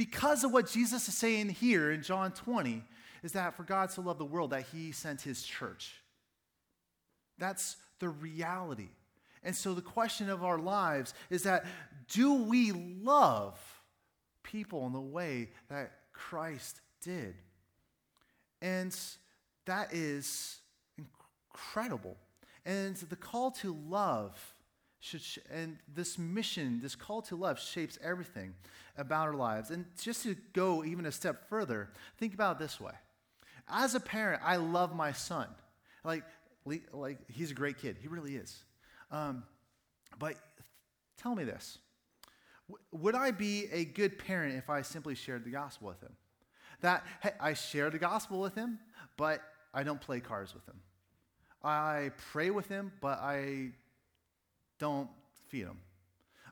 because 0.00 0.44
of 0.44 0.52
what 0.52 0.66
Jesus 0.66 1.06
is 1.08 1.14
saying 1.14 1.50
here 1.50 1.92
in 1.92 2.02
John 2.02 2.32
20, 2.32 2.82
is 3.22 3.32
that 3.32 3.54
for 3.54 3.64
God 3.64 3.90
so 3.90 4.00
loved 4.00 4.18
the 4.18 4.24
world 4.24 4.50
that 4.50 4.64
he 4.72 4.92
sent 4.92 5.20
his 5.20 5.42
church. 5.42 5.92
That's 7.36 7.76
the 7.98 8.08
reality. 8.08 8.88
And 9.42 9.56
so 9.56 9.74
the 9.74 9.82
question 9.82 10.28
of 10.28 10.44
our 10.44 10.58
lives 10.58 11.14
is 11.30 11.44
that 11.44 11.64
do 12.08 12.34
we 12.34 12.72
love 12.72 13.58
people 14.42 14.86
in 14.86 14.92
the 14.92 15.00
way 15.00 15.50
that 15.68 15.92
Christ 16.12 16.80
did? 17.02 17.34
And 18.60 18.96
that 19.66 19.94
is 19.94 20.58
incredible. 20.98 22.16
And 22.66 22.96
the 22.96 23.16
call 23.16 23.50
to 23.52 23.74
love 23.88 24.54
should, 24.98 25.22
sh- 25.22 25.38
and 25.50 25.78
this 25.92 26.18
mission, 26.18 26.80
this 26.82 26.94
call 26.94 27.22
to 27.22 27.36
love, 27.36 27.58
shapes 27.58 27.98
everything 28.02 28.54
about 28.98 29.28
our 29.28 29.34
lives. 29.34 29.70
And 29.70 29.86
just 30.00 30.24
to 30.24 30.36
go 30.52 30.84
even 30.84 31.06
a 31.06 31.12
step 31.12 31.48
further, 31.48 31.88
think 32.18 32.34
about 32.34 32.56
it 32.56 32.58
this 32.58 32.78
way. 32.78 32.92
As 33.66 33.94
a 33.94 34.00
parent, 34.00 34.42
I 34.44 34.56
love 34.56 34.94
my 34.94 35.12
son. 35.12 35.46
Like, 36.04 36.24
like 36.92 37.18
he's 37.30 37.50
a 37.50 37.54
great 37.54 37.78
kid. 37.78 37.96
He 38.00 38.08
really 38.08 38.36
is. 38.36 38.62
Um, 39.10 39.44
but 40.18 40.34
tell 41.16 41.34
me 41.34 41.44
this 41.44 41.78
would 42.92 43.14
I 43.14 43.32
be 43.32 43.66
a 43.72 43.84
good 43.84 44.18
parent 44.18 44.56
if 44.56 44.70
I 44.70 44.82
simply 44.82 45.14
shared 45.14 45.44
the 45.44 45.50
gospel 45.50 45.88
with 45.88 46.00
him? 46.00 46.12
That 46.82 47.04
hey, 47.22 47.32
I 47.40 47.54
share 47.54 47.90
the 47.90 47.98
gospel 47.98 48.40
with 48.40 48.54
him, 48.54 48.78
but 49.16 49.42
I 49.74 49.82
don't 49.82 50.00
play 50.00 50.20
cards 50.20 50.54
with 50.54 50.64
him. 50.66 50.80
I 51.62 52.10
pray 52.32 52.50
with 52.50 52.68
him, 52.68 52.92
but 53.00 53.18
I 53.18 53.72
don't 54.78 55.10
feed 55.48 55.64
him. 55.64 55.78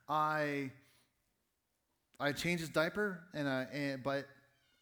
I 0.08 0.70
I 2.20 2.32
change 2.32 2.60
his 2.60 2.68
diaper, 2.68 3.20
and, 3.32 3.48
I, 3.48 3.66
and 3.72 4.02
but 4.02 4.26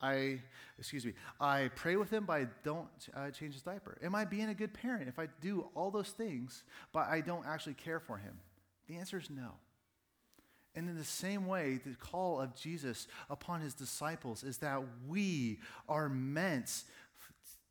I 0.07 0.41
excuse 0.79 1.05
me. 1.05 1.15
I 1.41 1.71
pray 1.75 1.97
with 1.97 2.11
him, 2.11 2.25
but 2.27 2.33
I 2.35 2.47
don't 2.63 2.89
uh, 3.15 3.31
change 3.31 3.55
his 3.55 3.63
diaper. 3.63 3.99
Am 4.03 4.15
I 4.15 4.25
being 4.25 4.49
a 4.49 4.55
good 4.55 4.73
parent 4.75 5.09
if 5.09 5.19
I 5.19 5.29
do 5.41 5.69
all 5.75 5.91
those 5.91 6.11
things, 6.11 6.63
but 6.93 7.09
I 7.09 7.21
don't 7.21 7.47
actually 7.47 7.75
care 7.75 7.99
for 7.99 8.19
him? 8.19 8.39
The 8.89 8.97
answer 8.97 9.19
is 9.19 9.31
no. 9.31 9.53
And 10.75 10.89
in 10.89 10.97
the 10.97 11.05
same 11.05 11.47
way, 11.47 11.81
the 11.85 11.95
call 11.95 12.41
of 12.41 12.55
Jesus 12.55 13.09
upon 13.31 13.63
his 13.63 13.75
disciples 13.75 14.45
is 14.45 14.59
that 14.59 14.83
we 15.09 15.61
are 15.89 16.09
meant 16.09 16.85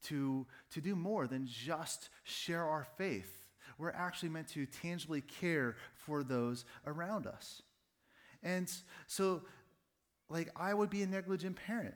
to, 0.05 0.45
to 0.71 0.81
do 0.81 0.95
more 0.95 1.27
than 1.27 1.47
just 1.47 2.09
share 2.23 2.63
our 2.63 2.87
faith. 2.97 3.45
We're 3.77 3.91
actually 3.91 4.29
meant 4.29 4.47
to 4.49 4.65
tangibly 4.65 5.21
care 5.21 5.75
for 5.93 6.23
those 6.23 6.65
around 6.87 7.27
us. 7.27 7.61
And 8.41 8.71
so, 9.07 9.43
like, 10.29 10.49
I 10.55 10.73
would 10.73 10.89
be 10.89 11.03
a 11.03 11.07
negligent 11.07 11.55
parent. 11.55 11.95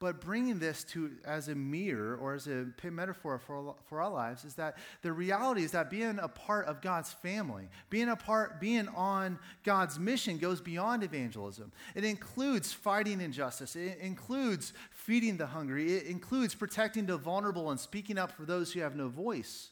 But 0.00 0.20
bringing 0.20 0.60
this 0.60 0.84
to 0.84 1.10
as 1.24 1.48
a 1.48 1.56
mirror 1.56 2.16
or 2.16 2.34
as 2.34 2.46
a 2.46 2.66
metaphor 2.88 3.38
for, 3.38 3.74
for 3.88 4.00
our 4.00 4.10
lives 4.10 4.44
is 4.44 4.54
that 4.54 4.78
the 5.02 5.12
reality 5.12 5.64
is 5.64 5.72
that 5.72 5.90
being 5.90 6.20
a 6.20 6.28
part 6.28 6.66
of 6.66 6.80
God's 6.80 7.12
family, 7.12 7.68
being 7.90 8.08
a 8.08 8.14
part, 8.14 8.60
being 8.60 8.86
on 8.88 9.40
God's 9.64 9.98
mission 9.98 10.38
goes 10.38 10.60
beyond 10.60 11.02
evangelism. 11.02 11.72
It 11.96 12.04
includes 12.04 12.72
fighting 12.72 13.20
injustice. 13.20 13.74
It 13.74 13.98
includes 14.00 14.72
feeding 14.90 15.36
the 15.36 15.46
hungry. 15.46 15.94
It 15.94 16.06
includes 16.06 16.54
protecting 16.54 17.06
the 17.06 17.16
vulnerable 17.16 17.70
and 17.70 17.80
speaking 17.80 18.18
up 18.18 18.30
for 18.30 18.44
those 18.44 18.72
who 18.72 18.80
have 18.80 18.94
no 18.94 19.08
voice. 19.08 19.70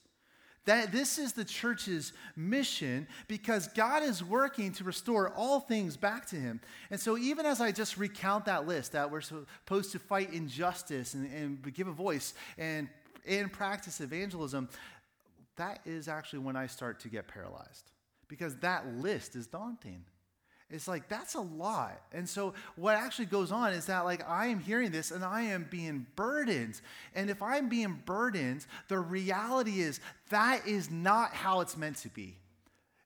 That 0.66 0.92
this 0.92 1.18
is 1.18 1.32
the 1.32 1.44
church's 1.44 2.12
mission 2.34 3.06
because 3.28 3.68
God 3.68 4.02
is 4.02 4.22
working 4.22 4.72
to 4.72 4.84
restore 4.84 5.30
all 5.30 5.60
things 5.60 5.96
back 5.96 6.26
to 6.26 6.36
him. 6.36 6.60
And 6.90 7.00
so, 7.00 7.16
even 7.16 7.46
as 7.46 7.60
I 7.60 7.72
just 7.72 7.96
recount 7.96 8.44
that 8.44 8.66
list 8.66 8.92
that 8.92 9.10
we're 9.10 9.20
supposed 9.20 9.92
to 9.92 9.98
fight 9.98 10.32
injustice 10.32 11.14
and, 11.14 11.32
and 11.32 11.74
give 11.74 11.88
a 11.88 11.92
voice 11.92 12.34
and, 12.58 12.88
and 13.26 13.52
practice 13.52 14.00
evangelism, 14.00 14.68
that 15.56 15.80
is 15.86 16.08
actually 16.08 16.40
when 16.40 16.56
I 16.56 16.66
start 16.66 17.00
to 17.00 17.08
get 17.08 17.28
paralyzed 17.28 17.92
because 18.28 18.56
that 18.56 18.86
list 18.96 19.36
is 19.36 19.46
daunting. 19.46 20.04
It's 20.68 20.88
like, 20.88 21.08
that's 21.08 21.34
a 21.34 21.40
lot. 21.40 22.00
And 22.12 22.28
so, 22.28 22.54
what 22.74 22.96
actually 22.96 23.26
goes 23.26 23.52
on 23.52 23.72
is 23.72 23.86
that, 23.86 24.04
like, 24.04 24.28
I 24.28 24.46
am 24.46 24.58
hearing 24.58 24.90
this 24.90 25.12
and 25.12 25.24
I 25.24 25.42
am 25.42 25.68
being 25.70 26.06
burdened. 26.16 26.80
And 27.14 27.30
if 27.30 27.40
I'm 27.40 27.68
being 27.68 28.02
burdened, 28.04 28.66
the 28.88 28.98
reality 28.98 29.80
is 29.80 30.00
that 30.30 30.66
is 30.66 30.90
not 30.90 31.32
how 31.32 31.60
it's 31.60 31.76
meant 31.76 31.98
to 31.98 32.08
be. 32.08 32.36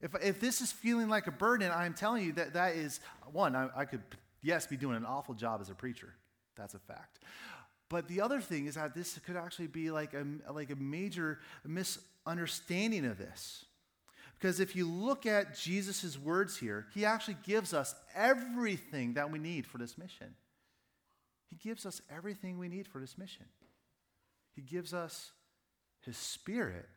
If, 0.01 0.15
if 0.23 0.41
this 0.41 0.63
is 0.63 0.73
feeling 0.73 1.11
like 1.11 1.27
a 1.27 1.33
burden, 1.33 1.71
I'm 1.71 1.93
telling 1.93 2.25
you 2.25 2.33
that 2.33 2.55
that 2.55 2.77
is, 2.77 3.01
one, 3.31 3.55
I, 3.55 3.69
I 3.77 3.85
could, 3.85 4.01
yes, 4.41 4.67
be 4.67 4.79
doing 4.79 4.97
an 4.97 5.05
awful 5.05 5.35
job 5.35 5.61
as 5.61 5.69
a 5.69 5.75
preacher. 5.75 6.15
That's 6.57 6.73
a 6.73 6.79
fact. 6.79 7.19
But 7.91 8.09
the 8.09 8.23
other 8.23 8.41
thing 8.41 8.67
is 8.67 8.77
that 8.77 8.95
this 8.95 9.19
could 9.27 9.37
actually 9.37 9.67
be 9.67 9.91
like 9.91 10.15
a, 10.15 10.25
like 10.51 10.71
a 10.71 10.77
major 10.77 11.41
misunderstanding 11.67 13.05
of 13.05 13.19
this. 13.19 13.67
Because 14.41 14.59
if 14.59 14.75
you 14.75 14.89
look 14.89 15.27
at 15.27 15.55
Jesus' 15.55 16.19
words 16.19 16.57
here, 16.57 16.87
he 16.95 17.05
actually 17.05 17.37
gives 17.43 17.75
us 17.75 17.95
everything 18.15 19.15
that 19.15 19.31
we 19.31 19.39
need 19.39 19.67
for 19.67 19.77
this 19.77 19.99
mission. 19.99 20.35
He 21.51 21.57
gives 21.57 21.85
us 21.85 22.01
everything 22.11 22.59
we 22.59 22.69
need 22.69 22.89
for 22.89 23.01
this 23.01 23.19
mission. 23.19 23.45
He 24.55 24.63
gives 24.63 24.95
us 24.95 25.33
his 26.01 26.17
spirit 26.17 26.89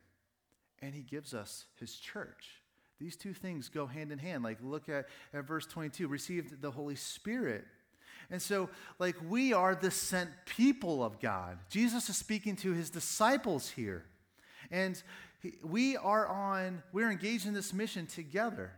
and 0.82 0.94
he 0.94 1.02
gives 1.02 1.34
us 1.34 1.66
his 1.80 1.96
church. 1.96 2.62
These 3.00 3.18
two 3.18 3.34
things 3.34 3.68
go 3.68 3.88
hand 3.88 4.14
in 4.14 4.20
hand. 4.20 4.44
Like, 4.44 4.60
look 4.64 4.88
at, 4.88 5.08
at 5.34 5.46
verse 5.46 5.66
22 5.66 6.08
received 6.08 6.62
the 6.62 6.72
Holy 6.72 6.96
Spirit. 6.96 7.66
And 8.30 8.42
so, 8.42 8.70
like, 9.00 9.16
we 9.28 9.52
are 9.52 9.76
the 9.76 9.92
sent 9.92 10.30
people 10.46 11.04
of 11.04 11.20
God. 11.20 11.58
Jesus 11.70 12.10
is 12.10 12.16
speaking 12.16 12.56
to 12.58 12.72
his 12.72 12.90
disciples 12.90 13.70
here. 13.70 14.06
And 14.72 15.02
we 15.64 15.98
are 15.98 16.28
on, 16.28 16.84
we're 16.92 17.12
engaged 17.12 17.46
in 17.46 17.54
this 17.54 17.74
mission 17.74 18.08
together. 18.08 18.72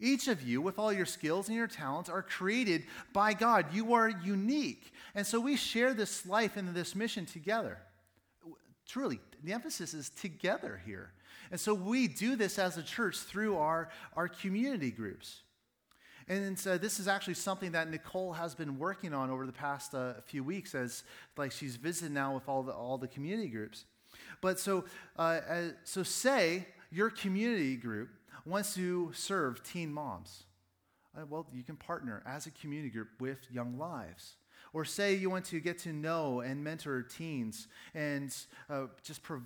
Each 0.00 0.28
of 0.28 0.42
you, 0.42 0.62
with 0.62 0.78
all 0.78 0.92
your 0.92 1.06
skills 1.06 1.48
and 1.48 1.56
your 1.56 1.66
talents, 1.66 2.08
are 2.08 2.22
created 2.22 2.84
by 3.12 3.34
God. 3.34 3.66
You 3.72 3.92
are 3.94 4.08
unique. 4.08 4.92
And 5.14 5.26
so 5.26 5.38
we 5.38 5.56
share 5.56 5.92
this 5.92 6.24
life 6.24 6.56
and 6.56 6.74
this 6.74 6.94
mission 6.94 7.26
together. 7.26 7.78
Truly, 8.86 9.20
the 9.44 9.52
emphasis 9.52 9.92
is 9.92 10.08
together 10.08 10.80
here. 10.86 11.12
And 11.50 11.60
so 11.60 11.74
we 11.74 12.08
do 12.08 12.34
this 12.34 12.58
as 12.58 12.78
a 12.78 12.82
church 12.82 13.18
through 13.18 13.58
our, 13.58 13.90
our 14.16 14.26
community 14.26 14.90
groups. 14.90 15.42
And 16.28 16.58
so 16.58 16.78
this 16.78 17.00
is 17.00 17.08
actually 17.08 17.34
something 17.34 17.72
that 17.72 17.90
Nicole 17.90 18.32
has 18.32 18.54
been 18.54 18.78
working 18.78 19.12
on 19.12 19.30
over 19.30 19.46
the 19.46 19.52
past 19.52 19.94
uh, 19.94 20.14
few 20.26 20.44
weeks 20.44 20.74
as 20.74 21.02
like 21.36 21.52
she's 21.52 21.76
visited 21.76 22.12
now 22.12 22.34
with 22.34 22.48
all 22.48 22.62
the, 22.62 22.72
all 22.72 22.98
the 22.98 23.08
community 23.08 23.48
groups. 23.48 23.84
But 24.40 24.58
so, 24.58 24.84
uh, 25.18 25.40
uh, 25.48 25.62
so 25.84 26.02
say 26.02 26.66
your 26.90 27.10
community 27.10 27.76
group 27.76 28.08
wants 28.44 28.74
to 28.74 29.10
serve 29.14 29.62
teen 29.62 29.92
moms. 29.92 30.44
Uh, 31.16 31.26
well, 31.28 31.46
you 31.52 31.62
can 31.62 31.76
partner 31.76 32.22
as 32.26 32.46
a 32.46 32.50
community 32.52 32.90
group 32.90 33.08
with 33.18 33.38
Young 33.50 33.78
Lives. 33.78 34.36
Or 34.72 34.84
say 34.84 35.14
you 35.14 35.30
want 35.30 35.44
to 35.46 35.60
get 35.60 35.78
to 35.80 35.92
know 35.92 36.40
and 36.40 36.62
mentor 36.62 37.02
teens 37.02 37.66
and 37.94 38.34
uh, 38.68 38.86
just 39.02 39.22
prov- 39.22 39.42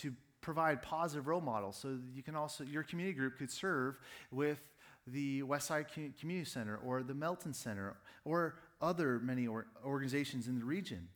to 0.00 0.14
provide 0.40 0.82
positive 0.82 1.26
role 1.26 1.40
models. 1.40 1.76
So 1.76 1.98
you 2.14 2.22
can 2.22 2.34
also, 2.34 2.64
your 2.64 2.82
community 2.82 3.16
group 3.16 3.38
could 3.38 3.50
serve 3.50 3.98
with 4.30 4.58
the 5.06 5.42
Westside 5.42 5.86
Community 6.18 6.48
Center 6.48 6.78
or 6.78 7.02
the 7.02 7.14
Melton 7.14 7.52
Center 7.52 7.96
or 8.24 8.56
other 8.80 9.18
many 9.18 9.46
or 9.46 9.66
organizations 9.84 10.48
in 10.48 10.58
the 10.58 10.64
region. 10.64 11.08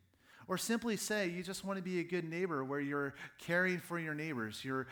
Or 0.48 0.56
simply 0.56 0.96
say 0.96 1.28
you 1.28 1.42
just 1.42 1.64
want 1.64 1.76
to 1.76 1.82
be 1.82 2.00
a 2.00 2.04
good 2.04 2.28
neighbor 2.28 2.64
where 2.64 2.80
you're 2.80 3.14
caring 3.38 3.78
for 3.78 3.98
your 3.98 4.14
neighbors, 4.14 4.64
you're 4.64 4.88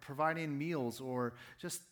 providing 0.00 0.56
meals, 0.56 1.00
or 1.00 1.32
just 1.58 1.82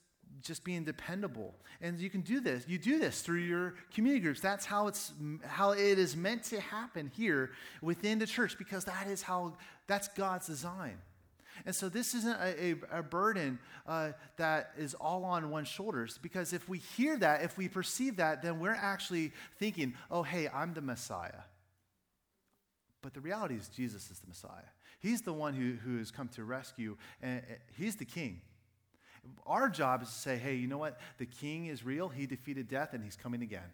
just 0.42 0.64
being 0.64 0.84
dependable. 0.84 1.54
And 1.80 1.98
you 1.98 2.10
can 2.10 2.20
do 2.20 2.40
this. 2.40 2.64
You 2.68 2.78
do 2.78 2.98
this 2.98 3.22
through 3.22 3.38
your 3.38 3.74
community 3.92 4.20
groups. 4.20 4.40
That's 4.40 4.64
how 4.64 4.86
it's 4.86 5.12
how 5.44 5.72
it 5.72 5.98
is 5.98 6.16
meant 6.16 6.42
to 6.44 6.60
happen 6.60 7.10
here 7.14 7.52
within 7.80 8.18
the 8.18 8.26
church 8.26 8.58
because 8.58 8.84
that 8.84 9.06
is 9.08 9.22
how 9.22 9.54
that's 9.86 10.08
God's 10.08 10.46
design. 10.46 10.98
And 11.64 11.74
so 11.74 11.88
this 11.88 12.14
isn't 12.14 12.36
a, 12.38 12.76
a, 12.92 12.98
a 12.98 13.02
burden 13.02 13.58
uh, 13.86 14.10
that 14.36 14.72
is 14.76 14.94
all 14.94 15.24
on 15.24 15.48
one's 15.50 15.68
shoulders 15.68 16.18
because 16.20 16.52
if 16.52 16.68
we 16.68 16.78
hear 16.78 17.16
that, 17.16 17.42
if 17.42 17.56
we 17.56 17.66
perceive 17.66 18.16
that, 18.16 18.42
then 18.42 18.60
we're 18.60 18.74
actually 18.74 19.32
thinking, 19.58 19.94
oh, 20.10 20.22
hey, 20.22 20.48
I'm 20.48 20.74
the 20.74 20.82
Messiah. 20.82 21.44
But 23.06 23.14
the 23.14 23.20
reality 23.20 23.54
is, 23.54 23.68
Jesus 23.68 24.10
is 24.10 24.18
the 24.18 24.26
Messiah. 24.26 24.66
He's 24.98 25.22
the 25.22 25.32
one 25.32 25.54
who, 25.54 25.74
who 25.74 25.98
has 25.98 26.10
come 26.10 26.26
to 26.30 26.42
rescue, 26.42 26.96
and 27.22 27.40
he's 27.78 27.94
the 27.94 28.04
king. 28.04 28.40
Our 29.46 29.68
job 29.68 30.02
is 30.02 30.08
to 30.08 30.14
say, 30.16 30.36
hey, 30.38 30.56
you 30.56 30.66
know 30.66 30.78
what? 30.78 30.98
The 31.18 31.26
king 31.26 31.66
is 31.66 31.84
real. 31.84 32.08
He 32.08 32.26
defeated 32.26 32.66
death, 32.68 32.94
and 32.94 33.04
he's 33.04 33.14
coming 33.14 33.42
again. 33.42 33.70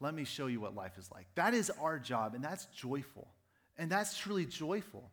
Let 0.00 0.14
me 0.14 0.24
show 0.24 0.46
you 0.46 0.58
what 0.58 0.74
life 0.74 0.96
is 0.96 1.10
like. 1.12 1.26
That 1.34 1.52
is 1.52 1.70
our 1.82 1.98
job, 1.98 2.34
and 2.34 2.42
that's 2.42 2.64
joyful. 2.74 3.28
And 3.76 3.90
that's 3.90 4.16
truly 4.16 4.46
joyful. 4.46 5.10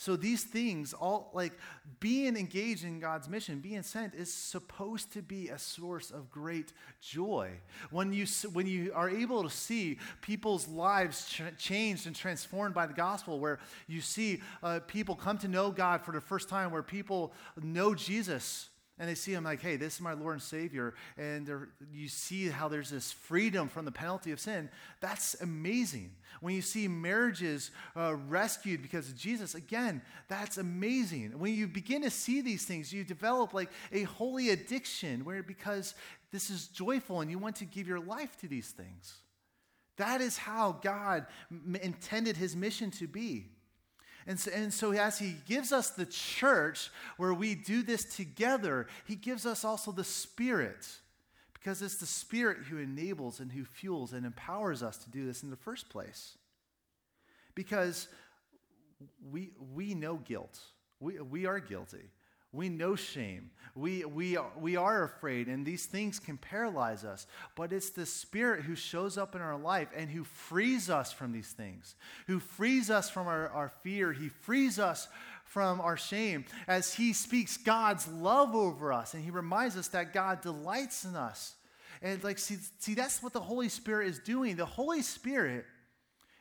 So 0.00 0.16
these 0.16 0.44
things, 0.44 0.94
all 0.94 1.30
like 1.34 1.52
being 2.00 2.34
engaged 2.34 2.84
in 2.84 3.00
God's 3.00 3.28
mission, 3.28 3.60
being 3.60 3.82
sent, 3.82 4.14
is 4.14 4.32
supposed 4.32 5.12
to 5.12 5.20
be 5.20 5.50
a 5.50 5.58
source 5.58 6.10
of 6.10 6.30
great 6.30 6.72
joy. 7.02 7.50
When 7.90 8.10
you 8.10 8.24
when 8.54 8.66
you 8.66 8.92
are 8.94 9.10
able 9.10 9.42
to 9.42 9.50
see 9.50 9.98
people's 10.22 10.66
lives 10.68 11.28
ch- 11.28 11.42
changed 11.58 12.06
and 12.06 12.16
transformed 12.16 12.74
by 12.74 12.86
the 12.86 12.94
gospel, 12.94 13.40
where 13.40 13.58
you 13.88 14.00
see 14.00 14.40
uh, 14.62 14.80
people 14.86 15.14
come 15.14 15.36
to 15.36 15.48
know 15.48 15.70
God 15.70 16.00
for 16.02 16.12
the 16.12 16.20
first 16.22 16.48
time, 16.48 16.70
where 16.70 16.82
people 16.82 17.34
know 17.60 17.94
Jesus 17.94 18.69
and 19.00 19.08
they 19.08 19.14
see 19.14 19.32
him 19.32 19.44
like, 19.44 19.62
hey, 19.62 19.76
this 19.76 19.94
is 19.94 20.00
my 20.02 20.12
Lord 20.12 20.34
and 20.34 20.42
Savior, 20.42 20.92
and 21.16 21.50
you 21.90 22.06
see 22.06 22.48
how 22.48 22.68
there's 22.68 22.90
this 22.90 23.10
freedom 23.10 23.66
from 23.66 23.86
the 23.86 23.90
penalty 23.90 24.30
of 24.30 24.38
sin, 24.38 24.68
that's 25.00 25.34
amazing. 25.40 26.10
When 26.42 26.54
you 26.54 26.60
see 26.60 26.86
marriages 26.86 27.70
uh, 27.96 28.16
rescued 28.28 28.82
because 28.82 29.08
of 29.08 29.16
Jesus, 29.16 29.54
again, 29.54 30.02
that's 30.28 30.58
amazing. 30.58 31.38
When 31.38 31.54
you 31.54 31.66
begin 31.66 32.02
to 32.02 32.10
see 32.10 32.42
these 32.42 32.66
things, 32.66 32.92
you 32.92 33.02
develop 33.02 33.54
like 33.54 33.70
a 33.90 34.02
holy 34.02 34.50
addiction 34.50 35.24
where 35.24 35.42
because 35.42 35.94
this 36.30 36.50
is 36.50 36.68
joyful 36.68 37.22
and 37.22 37.30
you 37.30 37.38
want 37.38 37.56
to 37.56 37.64
give 37.64 37.88
your 37.88 38.00
life 38.00 38.36
to 38.42 38.48
these 38.48 38.68
things. 38.68 39.14
That 39.96 40.20
is 40.20 40.36
how 40.36 40.78
God 40.82 41.26
m- 41.50 41.76
intended 41.82 42.36
his 42.36 42.54
mission 42.54 42.90
to 42.92 43.08
be. 43.08 43.48
And 44.26 44.38
so, 44.38 44.50
and 44.50 44.72
so, 44.72 44.92
as 44.92 45.18
He 45.18 45.36
gives 45.46 45.72
us 45.72 45.90
the 45.90 46.06
church 46.06 46.90
where 47.16 47.34
we 47.34 47.54
do 47.54 47.82
this 47.82 48.04
together, 48.04 48.86
He 49.06 49.16
gives 49.16 49.46
us 49.46 49.64
also 49.64 49.92
the 49.92 50.04
Spirit. 50.04 50.86
Because 51.54 51.82
it's 51.82 51.96
the 51.96 52.06
Spirit 52.06 52.58
who 52.70 52.78
enables 52.78 53.38
and 53.40 53.52
who 53.52 53.64
fuels 53.64 54.12
and 54.12 54.24
empowers 54.24 54.82
us 54.82 54.96
to 54.98 55.10
do 55.10 55.26
this 55.26 55.42
in 55.42 55.50
the 55.50 55.56
first 55.56 55.90
place. 55.90 56.36
because 57.54 58.08
we, 59.30 59.50
we 59.74 59.94
know 59.94 60.16
guilt. 60.16 60.58
We, 60.98 61.20
we 61.20 61.46
are 61.46 61.60
guilty. 61.60 62.10
We 62.52 62.68
know 62.68 62.96
shame. 62.96 63.50
We, 63.76 64.04
we, 64.04 64.36
are, 64.36 64.50
we 64.58 64.76
are 64.76 65.04
afraid, 65.04 65.46
and 65.46 65.64
these 65.64 65.86
things 65.86 66.18
can 66.18 66.36
paralyze 66.36 67.04
us. 67.04 67.26
But 67.54 67.72
it's 67.72 67.90
the 67.90 68.04
Spirit 68.04 68.64
who 68.64 68.74
shows 68.74 69.16
up 69.16 69.36
in 69.36 69.40
our 69.40 69.56
life 69.56 69.88
and 69.96 70.10
who 70.10 70.24
frees 70.24 70.90
us 70.90 71.12
from 71.12 71.32
these 71.32 71.48
things, 71.52 71.94
who 72.26 72.40
frees 72.40 72.90
us 72.90 73.08
from 73.08 73.28
our, 73.28 73.48
our 73.50 73.68
fear. 73.82 74.12
He 74.12 74.28
frees 74.28 74.80
us 74.80 75.08
from 75.44 75.80
our 75.80 75.96
shame 75.96 76.44
as 76.66 76.94
He 76.94 77.12
speaks 77.12 77.56
God's 77.56 78.08
love 78.08 78.54
over 78.54 78.92
us, 78.92 79.14
and 79.14 79.22
He 79.22 79.30
reminds 79.30 79.76
us 79.76 79.88
that 79.88 80.12
God 80.12 80.40
delights 80.40 81.04
in 81.04 81.14
us. 81.14 81.54
And 82.02 82.22
like, 82.24 82.38
see, 82.38 82.56
see, 82.78 82.94
that's 82.94 83.22
what 83.22 83.32
the 83.32 83.40
Holy 83.40 83.68
Spirit 83.68 84.08
is 84.08 84.18
doing. 84.18 84.56
The 84.56 84.66
Holy 84.66 85.02
Spirit 85.02 85.64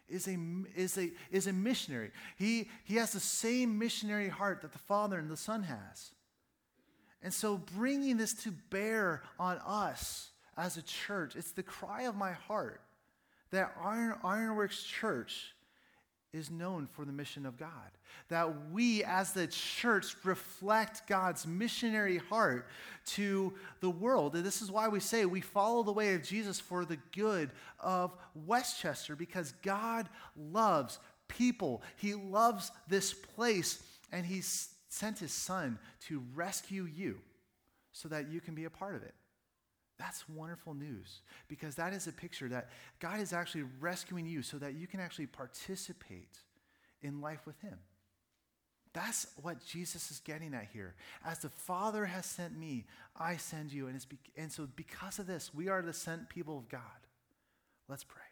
is 0.10 0.28
a, 0.28 0.38
is 0.76 0.98
a, 0.98 1.12
is 1.32 1.48
a 1.48 1.54
missionary. 1.54 2.12
He, 2.38 2.70
he 2.84 2.96
has 2.96 3.14
the 3.14 3.20
same 3.20 3.78
missionary 3.78 4.30
heart 4.30 4.62
that 4.62 4.72
the 4.72 4.80
Father 4.80 5.20
and 5.20 5.30
the 5.30 5.38
Son 5.38 5.64
has. 5.64 6.12
And 7.22 7.34
so 7.34 7.58
bringing 7.58 8.18
this 8.18 8.34
to 8.44 8.52
bear 8.70 9.24
on 9.40 9.58
us 9.66 10.30
as 10.58 10.78
a 10.78 10.82
church, 10.82 11.36
it's 11.36 11.52
the 11.52 11.64
cry 11.64 12.04
of 12.04 12.16
my 12.16 12.32
heart 12.32 12.82
that 13.52 13.76
Iron, 13.84 14.16
Ironworks 14.24 14.84
Church 14.84 15.54
is 16.32 16.52
known 16.52 16.88
for 16.88 17.06
the 17.06 17.12
mission 17.12 17.46
of 17.46 17.58
God. 17.58 17.70
That 18.30 18.72
we, 18.72 19.04
as 19.04 19.34
the 19.34 19.48
church, 19.48 20.16
reflect 20.24 21.08
God's 21.08 21.48
missionary 21.48 22.18
heart 22.18 22.68
to 23.08 23.54
the 23.80 23.90
world. 23.90 24.36
And 24.36 24.46
this 24.46 24.62
is 24.62 24.72
why 24.72 24.88
we 24.88 25.00
say 25.00 25.26
we 25.26 25.42
follow 25.42 25.84
the 25.84 25.92
way 25.92 26.14
of 26.14 26.24
Jesus 26.24 26.60
for 26.60 26.86
the 26.86 27.00
good 27.16 27.50
of 27.80 28.16
West 28.46 28.80
Chester, 28.80 29.16
because 29.16 29.54
God 29.64 30.08
loves 30.38 31.00
people. 31.28 31.82
He 31.98 32.14
loves 32.14 32.72
this 32.88 33.14
place, 33.14 33.82
and 34.12 34.26
He 34.26 34.42
sent 34.90 35.20
His 35.20 35.32
Son 35.32 35.80
to 36.08 36.24
rescue 36.36 36.84
you 36.84 37.20
so 37.92 38.08
that 38.10 38.30
you 38.30 38.40
can 38.40 38.54
be 38.54 38.66
a 38.66 38.70
part 38.70 38.96
of 38.96 39.04
it. 39.04 39.14
That's 40.00 40.28
wonderful 40.30 40.74
news 40.74 41.20
because 41.50 41.76
that 41.76 41.94
is 41.94 42.08
a 42.08 42.14
picture 42.14 42.48
that 42.48 42.70
God 43.00 43.20
is 43.20 43.34
actually 43.34 43.66
rescuing 43.82 44.26
you 44.26 44.42
so 44.42 44.58
that 44.58 44.74
you 44.74 44.88
can 44.88 45.02
actually 45.02 45.28
participate 45.28 46.38
in 47.02 47.20
life 47.22 47.46
with 47.46 47.60
Him. 47.60 47.78
That's 48.94 49.28
what 49.42 49.64
Jesus 49.64 50.10
is 50.10 50.20
getting 50.22 50.54
at 50.54 50.70
here. 50.74 50.96
As 51.24 51.40
the 51.40 51.50
Father 51.50 52.06
has 52.06 52.26
sent 52.26 52.58
me, 52.58 52.86
I 53.16 53.38
send 53.38 53.72
you. 53.72 53.88
And, 53.88 54.04
be- 54.08 54.18
and 54.36 54.52
so, 54.52 54.68
because 54.76 55.20
of 55.20 55.28
this, 55.28 55.54
we 55.54 55.68
are 55.68 55.82
the 55.82 55.94
sent 55.94 56.30
people 56.30 56.58
of 56.58 56.70
God. 56.70 56.82
Let's 57.88 58.04
pray. 58.04 58.29